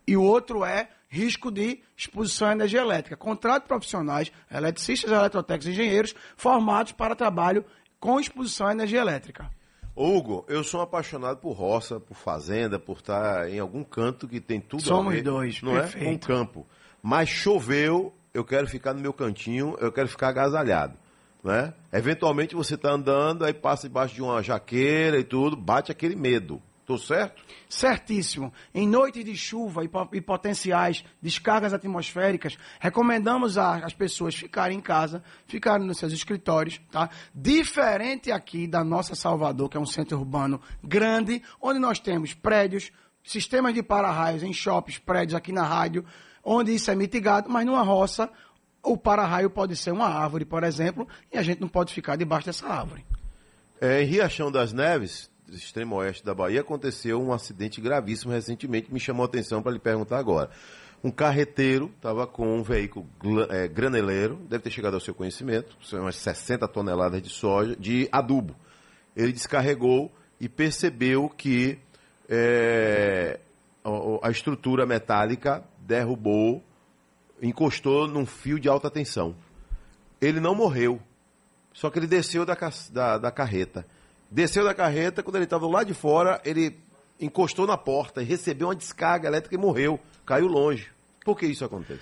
E 0.08 0.16
o 0.16 0.24
outro 0.24 0.64
é 0.64 0.88
risco 1.10 1.52
de 1.52 1.82
exposição 1.96 2.48
à 2.48 2.54
energia 2.54 2.80
elétrica. 2.80 3.18
Contrate 3.18 3.68
profissionais, 3.68 4.32
eletricistas, 4.50 5.12
eletrotécnicos, 5.12 5.68
engenheiros, 5.68 6.16
formados 6.38 6.94
para 6.94 7.16
trabalho 7.16 7.66
com 8.00 8.18
exposição 8.20 8.68
à 8.68 8.72
energia 8.72 9.02
elétrica. 9.02 9.52
Hugo, 9.96 10.44
eu 10.48 10.64
sou 10.64 10.82
apaixonado 10.82 11.38
por 11.38 11.52
roça, 11.52 12.00
por 12.00 12.16
fazenda, 12.16 12.80
por 12.80 12.98
estar 12.98 13.50
em 13.50 13.60
algum 13.60 13.84
canto 13.84 14.28
que 14.28 14.40
tem 14.40 14.60
tudo 14.60 14.82
Somos 14.82 15.14
a 15.14 15.16
ver, 15.18 15.22
dois, 15.22 15.62
não 15.62 15.74
perfeito. 15.74 16.08
é? 16.08 16.12
Com 16.14 16.18
campo. 16.20 16.68
Mas 17.06 17.28
choveu, 17.28 18.14
eu 18.34 18.46
quero 18.46 18.66
ficar 18.66 18.94
no 18.94 19.02
meu 19.02 19.12
cantinho, 19.12 19.76
eu 19.82 19.92
quero 19.92 20.08
ficar 20.08 20.30
agasalhado, 20.30 20.98
né? 21.44 21.74
Eventualmente 21.92 22.56
você 22.56 22.76
está 22.76 22.92
andando, 22.92 23.44
aí 23.44 23.54
passa 23.54 23.90
debaixo 23.90 24.16
de 24.16 24.22
uma 24.22 24.42
jaqueira 24.42 25.20
e 25.20 25.24
tudo, 25.26 25.58
bate 25.58 25.92
aquele 25.92 26.16
medo. 26.16 26.62
Tô 26.86 26.98
certo? 26.98 27.44
Certíssimo. 27.70 28.54
Em 28.74 28.88
noites 28.88 29.24
de 29.24 29.36
chuva 29.36 29.84
e, 29.84 29.90
e 30.14 30.22
potenciais 30.22 31.04
descargas 31.22 31.74
atmosféricas, 31.74 32.58
recomendamos 32.80 33.58
às 33.58 33.94
pessoas 33.94 34.36
ficarem 34.36 34.78
em 34.78 34.82
casa, 34.82 35.24
ficarem 35.46 35.86
nos 35.86 35.98
seus 35.98 36.12
escritórios, 36.12 36.82
tá? 36.92 37.10
Diferente 37.34 38.32
aqui 38.32 38.66
da 38.66 38.84
nossa 38.84 39.16
Salvador, 39.16 39.70
que 39.70 39.78
é 39.78 39.80
um 39.80 39.86
centro 39.86 40.18
urbano 40.18 40.60
grande, 40.82 41.42
onde 41.62 41.80
nós 41.80 42.00
temos 42.00 42.34
prédios, 42.34 42.92
sistemas 43.24 43.74
de 43.74 43.82
para-raios 43.82 44.44
em 44.44 44.54
shoppings, 44.54 45.00
prédios 45.00 45.36
aqui 45.36 45.54
na 45.54 45.64
rádio, 45.64 46.06
onde 46.44 46.74
isso 46.74 46.92
é 46.92 46.96
mitigado, 46.96 47.50
mas 47.50 47.66
numa 47.66 47.82
roça, 47.82 48.30
o 48.84 48.98
para-raio 48.98 49.50
pode 49.50 49.76
ser 49.76 49.92
uma 49.92 50.08
árvore, 50.08 50.44
por 50.44 50.64
exemplo, 50.64 51.08
e 51.32 51.38
a 51.38 51.44
gente 51.44 51.62
não 51.62 51.70
pode 51.70 51.94
ficar 51.94 52.16
debaixo 52.16 52.48
dessa 52.48 52.68
árvore. 52.68 53.06
É, 53.80 54.02
em 54.02 54.06
Riachão 54.06 54.52
das 54.52 54.74
Neves, 54.74 55.32
extremo 55.50 55.96
oeste 55.96 56.24
da 56.26 56.34
Bahia, 56.34 56.62
aconteceu 56.62 57.22
um 57.22 57.32
acidente 57.32 57.80
gravíssimo 57.80 58.32
recentemente, 58.32 58.94
me 58.94 59.00
chamou 59.00 59.24
a 59.24 59.28
atenção 59.28 59.62
para 59.62 59.72
lhe 59.72 59.80
perguntar 59.80 60.18
agora. 60.18 60.50
Um 61.04 61.12
carreteiro 61.12 61.92
estava 61.96 62.26
com 62.26 62.58
um 62.58 62.64
veículo 62.64 63.06
é, 63.50 63.68
graneleiro, 63.68 64.36
deve 64.50 64.64
ter 64.64 64.70
chegado 64.70 64.94
ao 64.94 65.02
seu 65.02 65.14
conhecimento, 65.14 65.78
são 65.82 66.02
umas 66.02 66.16
60 66.16 66.68
toneladas 66.68 67.22
de 67.22 67.30
soja, 67.30 67.76
de 67.76 68.08
adubo. 68.12 68.56
Ele 69.16 69.34
descarregou 69.34 70.12
e 70.40 70.48
percebeu 70.48 71.30
que 71.30 71.78
é, 72.30 73.40
a 74.22 74.32
estrutura 74.32 74.86
metálica 74.86 75.64
derrubou, 75.86 76.64
encostou 77.42 78.08
num 78.08 78.26
fio 78.26 78.60
de 78.60 78.70
alta 78.70 78.90
tensão. 78.90 79.36
Ele 80.22 80.40
não 80.40 80.56
morreu, 80.56 81.02
só 81.74 81.90
que 81.90 82.00
ele 82.00 82.08
desceu 82.08 82.46
da, 82.46 82.58
da, 82.92 83.18
da 83.18 83.32
carreta. 83.32 83.86
Desceu 84.32 84.64
da 84.64 84.74
carreta, 84.74 85.22
quando 85.22 85.36
ele 85.36 85.44
estava 85.46 85.68
lá 85.68 85.84
de 85.84 85.94
fora, 85.94 86.42
ele 86.46 86.78
encostou 87.20 87.68
na 87.68 87.78
porta 87.78 88.22
e 88.22 88.26
recebeu 88.26 88.68
uma 88.68 88.76
descarga 88.76 89.28
elétrica 89.28 89.56
e 89.56 89.58
morreu. 89.58 90.00
Caiu 90.26 90.48
longe. 90.48 90.90
Por 91.24 91.38
que 91.38 91.46
isso 91.46 91.64
acontece? 91.64 92.02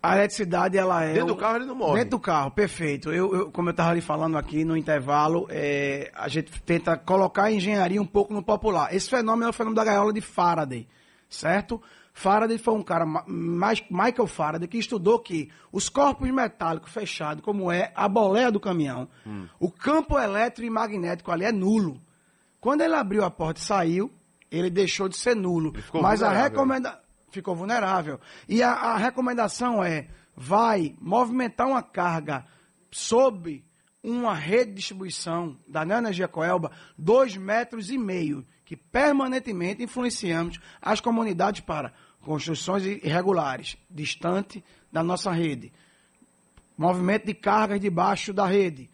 A 0.00 0.16
eletricidade, 0.16 0.78
ela 0.78 1.02
é. 1.04 1.12
Dentro 1.12 1.24
o- 1.32 1.34
do 1.34 1.36
carro 1.36 1.56
ele 1.56 1.64
não 1.64 1.74
morre. 1.74 1.94
Dentro 1.96 2.10
do 2.10 2.20
carro, 2.20 2.50
perfeito. 2.52 3.10
Eu, 3.12 3.34
eu- 3.34 3.50
como 3.50 3.68
eu 3.68 3.72
estava 3.72 3.92
lhe 3.94 4.00
falando 4.00 4.38
aqui 4.38 4.64
no 4.64 4.76
intervalo, 4.76 5.46
é, 5.50 6.10
a 6.14 6.28
gente 6.28 6.52
tenta 6.62 6.96
colocar 6.96 7.44
a 7.44 7.52
engenharia 7.52 8.00
um 8.00 8.06
pouco 8.06 8.32
no 8.32 8.42
popular. 8.42 8.94
Esse 8.94 9.10
fenômeno 9.10 9.46
é 9.46 9.50
o 9.50 9.52
fenômeno 9.52 9.74
da 9.76 9.84
gaiola 9.84 10.12
de 10.12 10.20
Faraday, 10.20 10.86
certo? 11.28 11.82
Faraday 12.18 12.58
foi 12.58 12.74
um 12.74 12.82
cara, 12.82 13.06
ma- 13.06 13.24
mais, 13.26 13.82
Michael 13.90 14.26
Faraday, 14.26 14.66
que 14.68 14.78
estudou 14.78 15.18
que 15.20 15.50
os 15.70 15.88
corpos 15.88 16.28
metálicos 16.30 16.90
fechados, 16.92 17.44
como 17.44 17.70
é 17.70 17.92
a 17.94 18.08
boleia 18.08 18.50
do 18.50 18.58
caminhão, 18.58 19.08
Hum. 19.26 19.46
o 19.60 19.70
campo 19.70 20.18
elétrico 20.18 20.66
e 20.66 20.70
magnético 20.70 21.30
ali 21.30 21.44
é 21.44 21.52
nulo. 21.52 22.00
Quando 22.60 22.80
ele 22.80 22.94
abriu 22.94 23.24
a 23.24 23.30
porta 23.30 23.60
e 23.60 23.64
saiu, 23.64 24.12
ele 24.50 24.68
deixou 24.68 25.08
de 25.08 25.16
ser 25.16 25.36
nulo. 25.36 25.72
Mas 26.02 26.22
a 26.22 26.26
vulnerável. 26.28 26.42
recomenda... 26.42 27.00
ficou 27.30 27.54
vulnerável. 27.54 28.18
E 28.48 28.62
a, 28.64 28.72
a 28.72 28.96
recomendação 28.96 29.84
é, 29.84 30.08
vai 30.36 30.96
movimentar 31.00 31.68
uma 31.68 31.82
carga 31.82 32.44
sob 32.90 33.64
uma 34.02 34.32
rede 34.34 34.70
de 34.70 34.76
distribuição 34.78 35.56
da 35.68 35.84
Neoenergia 35.84 36.26
Coelba, 36.28 36.70
dois 36.96 37.36
metros 37.36 37.90
e 37.90 37.98
meio, 37.98 38.46
que 38.64 38.76
permanentemente 38.76 39.82
influenciamos 39.82 40.58
as 40.80 41.00
comunidades 41.00 41.60
para 41.60 41.92
construções 42.28 42.84
irregulares, 42.84 43.78
distante 43.90 44.62
da 44.92 45.02
nossa 45.02 45.32
rede, 45.32 45.72
movimento 46.76 47.24
de 47.24 47.32
cargas 47.32 47.80
debaixo 47.80 48.34
da 48.34 48.46
rede, 48.46 48.90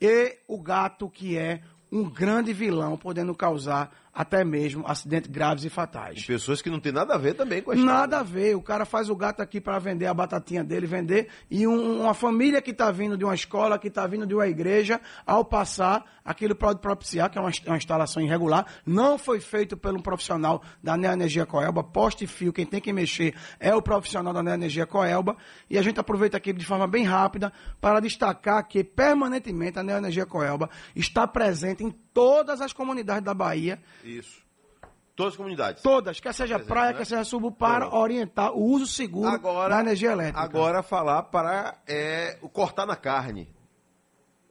e 0.00 0.38
o 0.46 0.56
gato, 0.62 1.10
que 1.10 1.36
é 1.36 1.62
um 1.90 2.08
grande 2.08 2.52
vilão, 2.52 2.96
podendo 2.96 3.34
causar 3.34 3.92
até 4.18 4.42
mesmo 4.42 4.82
acidentes 4.86 5.30
graves 5.30 5.62
e 5.64 5.68
fatais. 5.68 6.24
Pessoas 6.24 6.62
que 6.62 6.70
não 6.70 6.80
tem 6.80 6.90
nada 6.90 7.14
a 7.14 7.18
ver 7.18 7.34
também 7.34 7.60
com 7.60 7.70
a 7.70 7.74
história. 7.74 7.94
Nada 8.00 8.20
a 8.20 8.22
ver. 8.22 8.56
O 8.56 8.62
cara 8.62 8.86
faz 8.86 9.10
o 9.10 9.14
gato 9.14 9.42
aqui 9.42 9.60
para 9.60 9.78
vender 9.78 10.06
a 10.06 10.14
batatinha 10.14 10.64
dele, 10.64 10.86
vender. 10.86 11.28
E 11.50 11.66
um- 11.66 12.00
uma 12.00 12.14
família 12.14 12.62
que 12.62 12.70
está 12.70 12.90
vindo 12.90 13.18
de 13.18 13.24
uma 13.24 13.34
escola, 13.34 13.78
que 13.78 13.88
está 13.88 14.06
vindo 14.06 14.26
de 14.26 14.34
uma 14.34 14.48
igreja, 14.48 14.98
ao 15.26 15.44
passar, 15.44 16.02
aquilo 16.24 16.54
pode 16.54 16.80
propiciar, 16.80 17.28
que 17.28 17.36
é 17.36 17.40
uma, 17.42 17.50
ins- 17.50 17.62
uma 17.66 17.76
instalação 17.76 18.22
irregular. 18.22 18.64
Não 18.86 19.18
foi 19.18 19.38
feito 19.38 19.76
por 19.76 19.94
um 19.94 20.00
profissional 20.00 20.62
da 20.82 20.96
Neoenergia 20.96 21.44
Coelba. 21.44 21.84
Poste 21.84 22.24
e 22.24 22.26
fio, 22.26 22.54
quem 22.54 22.64
tem 22.64 22.80
que 22.80 22.94
mexer 22.94 23.34
é 23.60 23.74
o 23.74 23.82
profissional 23.82 24.32
da 24.32 24.42
Neoenergia 24.42 24.86
Coelba. 24.86 25.36
E 25.68 25.76
a 25.76 25.82
gente 25.82 26.00
aproveita 26.00 26.38
aqui 26.38 26.54
de 26.54 26.64
forma 26.64 26.86
bem 26.86 27.04
rápida 27.04 27.52
para 27.82 28.00
destacar 28.00 28.66
que 28.66 28.82
permanentemente 28.82 29.78
a 29.78 29.82
Neoenergia 29.82 30.24
Coelba 30.24 30.70
está 30.94 31.26
presente 31.26 31.84
em 31.84 31.94
todas 32.16 32.60
as 32.60 32.72
comunidades 32.72 33.22
da 33.22 33.34
Bahia 33.34 33.78
Isso. 34.02 34.44
Todas 35.14 35.32
as 35.32 35.36
comunidades. 35.38 35.82
Todas, 35.82 36.20
quer 36.20 36.34
seja 36.34 36.58
praia, 36.58 36.92
né? 36.92 36.98
quer 36.98 37.06
seja 37.06 37.24
subo, 37.24 37.50
para 37.50 37.88
orientar 37.88 38.52
o 38.52 38.62
uso 38.62 38.86
seguro 38.86 39.38
da 39.68 39.80
energia 39.80 40.12
elétrica. 40.12 40.40
Agora 40.40 40.82
falar 40.82 41.22
para 41.22 41.78
é, 41.86 42.38
cortar 42.52 42.84
na 42.84 42.96
carne. 42.96 43.48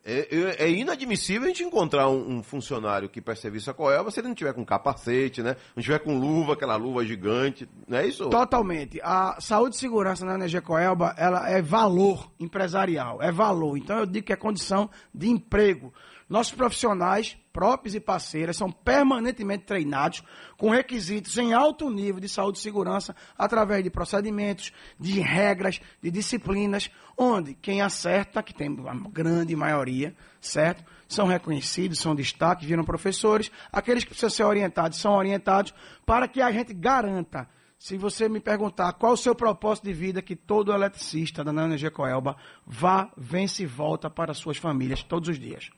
É, 0.04 0.28
é- 0.60 0.66
é 0.66 0.70
inadmissível 0.70 1.46
a 1.46 1.48
gente 1.48 1.64
encontrar 1.64 2.10
um, 2.10 2.38
um 2.38 2.44
funcionário 2.44 3.10
que 3.10 3.20
presta 3.20 3.44
serviço 3.44 3.72
a 3.72 3.74
Coelba 3.74 4.12
se 4.12 4.20
ele 4.20 4.28
não 4.28 4.36
tiver 4.36 4.54
com 4.54 4.64
capacete, 4.64 5.42
né? 5.42 5.56
Não 5.76 5.82
tiver 5.82 5.98
com 6.00 6.20
luva, 6.20 6.54
aquela 6.54 6.76
luva 6.76 7.04
gigante, 7.04 7.68
não 7.88 7.98
é 7.98 8.06
isso? 8.08 8.30
Totalmente. 8.30 9.00
A 9.04 9.38
saúde 9.42 9.76
e 9.76 9.80
segurança 9.80 10.24
na 10.26 10.36
energia 10.36 10.62
Coelba, 10.62 11.16
ela 11.18 11.50
é 11.50 11.60
valor 11.62 12.32
empresarial, 12.40 13.20
é 13.22 13.32
valor. 13.32 13.78
Então 13.78 13.98
eu 14.00 14.06
digo 14.06 14.28
que 14.28 14.34
é 14.34 14.36
condição 14.36 14.90
de 15.14 15.28
emprego. 15.28 15.92
Nossos 16.28 16.54
profissionais, 16.54 17.38
próprios 17.54 17.94
e 17.94 18.00
parceiras, 18.00 18.58
são 18.58 18.72
permanentemente 18.72 19.66
treinados 19.66 20.24
com 20.58 20.72
requisitos 20.72 21.38
em 21.38 21.54
alto 21.54 21.88
nível 21.90 22.20
de 22.20 22.28
saúde 22.28 22.58
e 22.58 22.62
segurança 22.62 23.16
através 23.38 23.84
de 23.84 23.92
procedimentos, 23.92 24.74
de 25.00 25.20
regras, 25.20 25.80
de 26.02 26.10
disciplinas, 26.10 26.90
onde 27.16 27.54
quem 27.54 27.80
acerta, 27.80 28.42
que 28.42 28.56
tem 28.56 28.76
a 28.88 29.10
grande 29.10 29.56
maioria, 29.56 30.16
certo? 30.42 30.84
São 31.08 31.28
reconhecidos, 31.28 32.00
são 32.00 32.16
destaques, 32.16 32.68
viram 32.68 32.84
professores. 32.84 33.52
Aqueles 33.72 34.04
que 34.04 34.10
precisam 34.10 34.32
ser 34.32 34.44
orientados 34.46 35.00
são 35.00 35.14
orientados 35.14 35.76
para 36.08 36.28
que 36.28 36.42
a 36.42 36.52
gente 36.52 36.74
garanta 36.74 37.48
se 37.78 37.98
você 37.98 38.28
me 38.28 38.40
perguntar 38.40 38.94
qual 38.94 39.14
o 39.14 39.18
seu 39.18 39.36
propósito 39.36 39.84
de 39.84 39.94
vida, 39.94 40.22
que 40.22 40.36
todo 40.36 40.74
eletricista 40.74 41.44
da 41.44 41.54
Neoenergia 41.54 41.92
Coelba 41.92 42.36
vá, 42.66 43.12
vence 43.16 43.62
e 43.62 43.68
volta 43.68 44.10
para 44.10 44.34
suas 44.34 44.58
famílias 44.58 45.04
todos 45.04 45.30
os 45.30 45.38
dias. 45.38 45.70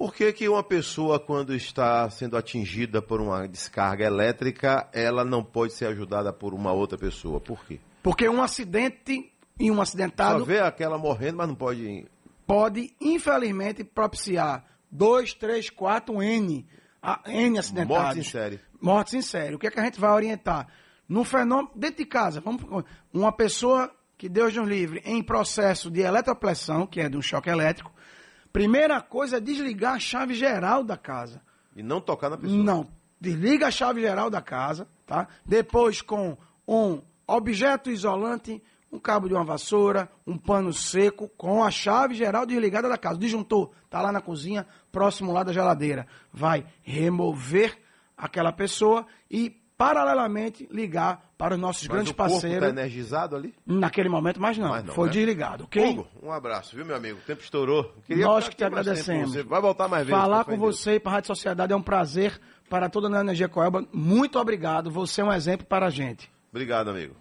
Por 0.00 0.14
que, 0.14 0.32
que 0.32 0.48
uma 0.48 0.62
pessoa, 0.62 1.20
quando 1.20 1.54
está 1.54 2.08
sendo 2.08 2.34
atingida 2.34 3.02
por 3.02 3.20
uma 3.20 3.46
descarga 3.46 4.06
elétrica, 4.06 4.88
ela 4.94 5.26
não 5.26 5.44
pode 5.44 5.74
ser 5.74 5.84
ajudada 5.88 6.32
por 6.32 6.54
uma 6.54 6.72
outra 6.72 6.96
pessoa? 6.96 7.38
Por 7.38 7.62
quê? 7.66 7.78
Porque 8.02 8.26
um 8.26 8.42
acidente 8.42 9.30
e 9.58 9.70
um 9.70 9.74
Só 9.76 9.82
acidentado 9.82 10.42
vê 10.42 10.58
aquela 10.60 10.96
morrendo, 10.96 11.36
mas 11.36 11.48
não 11.48 11.54
pode. 11.54 12.06
pode, 12.46 12.94
infelizmente, 12.98 13.84
propiciar 13.84 14.64
2, 14.90 15.34
3, 15.34 15.68
4 15.68 16.22
N, 16.22 16.66
a- 17.02 17.20
N 17.26 17.58
acidentados. 17.58 18.02
Morte 18.04 18.18
em 18.20 18.22
série. 18.22 18.60
Mortes 18.80 19.12
em 19.12 19.20
série. 19.20 19.54
O 19.54 19.58
que, 19.58 19.66
é 19.66 19.70
que 19.70 19.80
a 19.80 19.84
gente 19.84 20.00
vai 20.00 20.12
orientar? 20.12 20.66
Num 21.06 21.24
fenômeno, 21.24 21.70
dentro 21.76 21.98
de 21.98 22.06
casa, 22.06 22.40
vamos, 22.40 22.62
uma 23.12 23.32
pessoa 23.32 23.94
que 24.16 24.30
Deus 24.30 24.54
nos 24.56 24.66
livre, 24.66 25.02
em 25.04 25.22
processo 25.22 25.90
de 25.90 26.00
eletropressão, 26.00 26.86
que 26.86 27.02
é 27.02 27.08
de 27.10 27.18
um 27.18 27.22
choque 27.22 27.50
elétrico, 27.50 27.92
primeira 28.52 29.00
coisa 29.00 29.36
é 29.36 29.40
desligar 29.40 29.94
a 29.94 29.98
chave 29.98 30.34
geral 30.34 30.84
da 30.84 30.96
casa. 30.96 31.42
E 31.74 31.82
não 31.82 32.00
tocar 32.00 32.30
na 32.30 32.36
pessoa. 32.36 32.62
Não. 32.62 32.88
Desliga 33.20 33.68
a 33.68 33.70
chave 33.70 34.00
geral 34.00 34.30
da 34.30 34.40
casa, 34.40 34.88
tá? 35.06 35.28
Depois 35.44 36.00
com 36.00 36.36
um 36.66 37.02
objeto 37.26 37.90
isolante, 37.90 38.62
um 38.90 38.98
cabo 38.98 39.28
de 39.28 39.34
uma 39.34 39.44
vassoura, 39.44 40.10
um 40.26 40.36
pano 40.36 40.72
seco, 40.72 41.28
com 41.36 41.62
a 41.62 41.70
chave 41.70 42.14
geral 42.14 42.44
desligada 42.44 42.88
da 42.88 42.98
casa. 42.98 43.18
Disjuntor 43.18 43.70
tá 43.88 44.00
lá 44.00 44.10
na 44.10 44.20
cozinha, 44.20 44.66
próximo 44.90 45.32
lá 45.32 45.42
da 45.42 45.52
geladeira. 45.52 46.06
Vai 46.32 46.66
remover 46.82 47.78
aquela 48.16 48.52
pessoa 48.52 49.06
e 49.30 49.50
paralelamente 49.76 50.68
ligar 50.70 51.29
para 51.40 51.54
os 51.54 51.60
nossos 51.60 51.88
Mas 51.88 51.94
grandes 51.94 52.12
o 52.12 52.14
corpo 52.14 52.32
parceiros. 52.32 52.68
está 52.68 52.68
energizado 52.68 53.34
ali? 53.34 53.54
Naquele 53.66 54.10
momento, 54.10 54.38
mas 54.38 54.58
não. 54.58 54.68
Mas 54.68 54.84
não, 54.84 54.92
foi 54.92 55.06
né? 55.06 55.12
desligado, 55.14 55.64
ok? 55.64 55.90
Hugo, 55.90 56.06
um 56.22 56.30
abraço, 56.30 56.76
viu, 56.76 56.84
meu 56.84 56.94
amigo? 56.94 57.18
O 57.18 57.22
tempo 57.22 57.42
estourou. 57.42 57.94
Queria 58.06 58.26
Nós 58.26 58.46
que 58.46 58.56
te 58.56 58.62
agradecemos. 58.62 59.34
Vai 59.46 59.60
voltar 59.62 59.88
mais 59.88 60.06
vezes. 60.06 60.20
Falar 60.20 60.44
com 60.44 60.50
com 60.52 60.58
você 60.58 60.96
e 60.96 61.00
para 61.00 61.12
a 61.12 61.14
Rádio 61.14 61.28
Sociedade 61.28 61.72
é 61.72 61.76
um 61.76 61.80
prazer 61.80 62.38
para 62.68 62.90
toda 62.90 63.08
a 63.08 63.20
Energia 63.20 63.48
Coelba. 63.48 63.86
Muito 63.90 64.38
obrigado. 64.38 64.90
Você 64.90 65.22
é 65.22 65.24
um 65.24 65.32
exemplo 65.32 65.66
para 65.66 65.86
a 65.86 65.90
gente. 65.90 66.30
Obrigado, 66.50 66.90
amigo. 66.90 67.16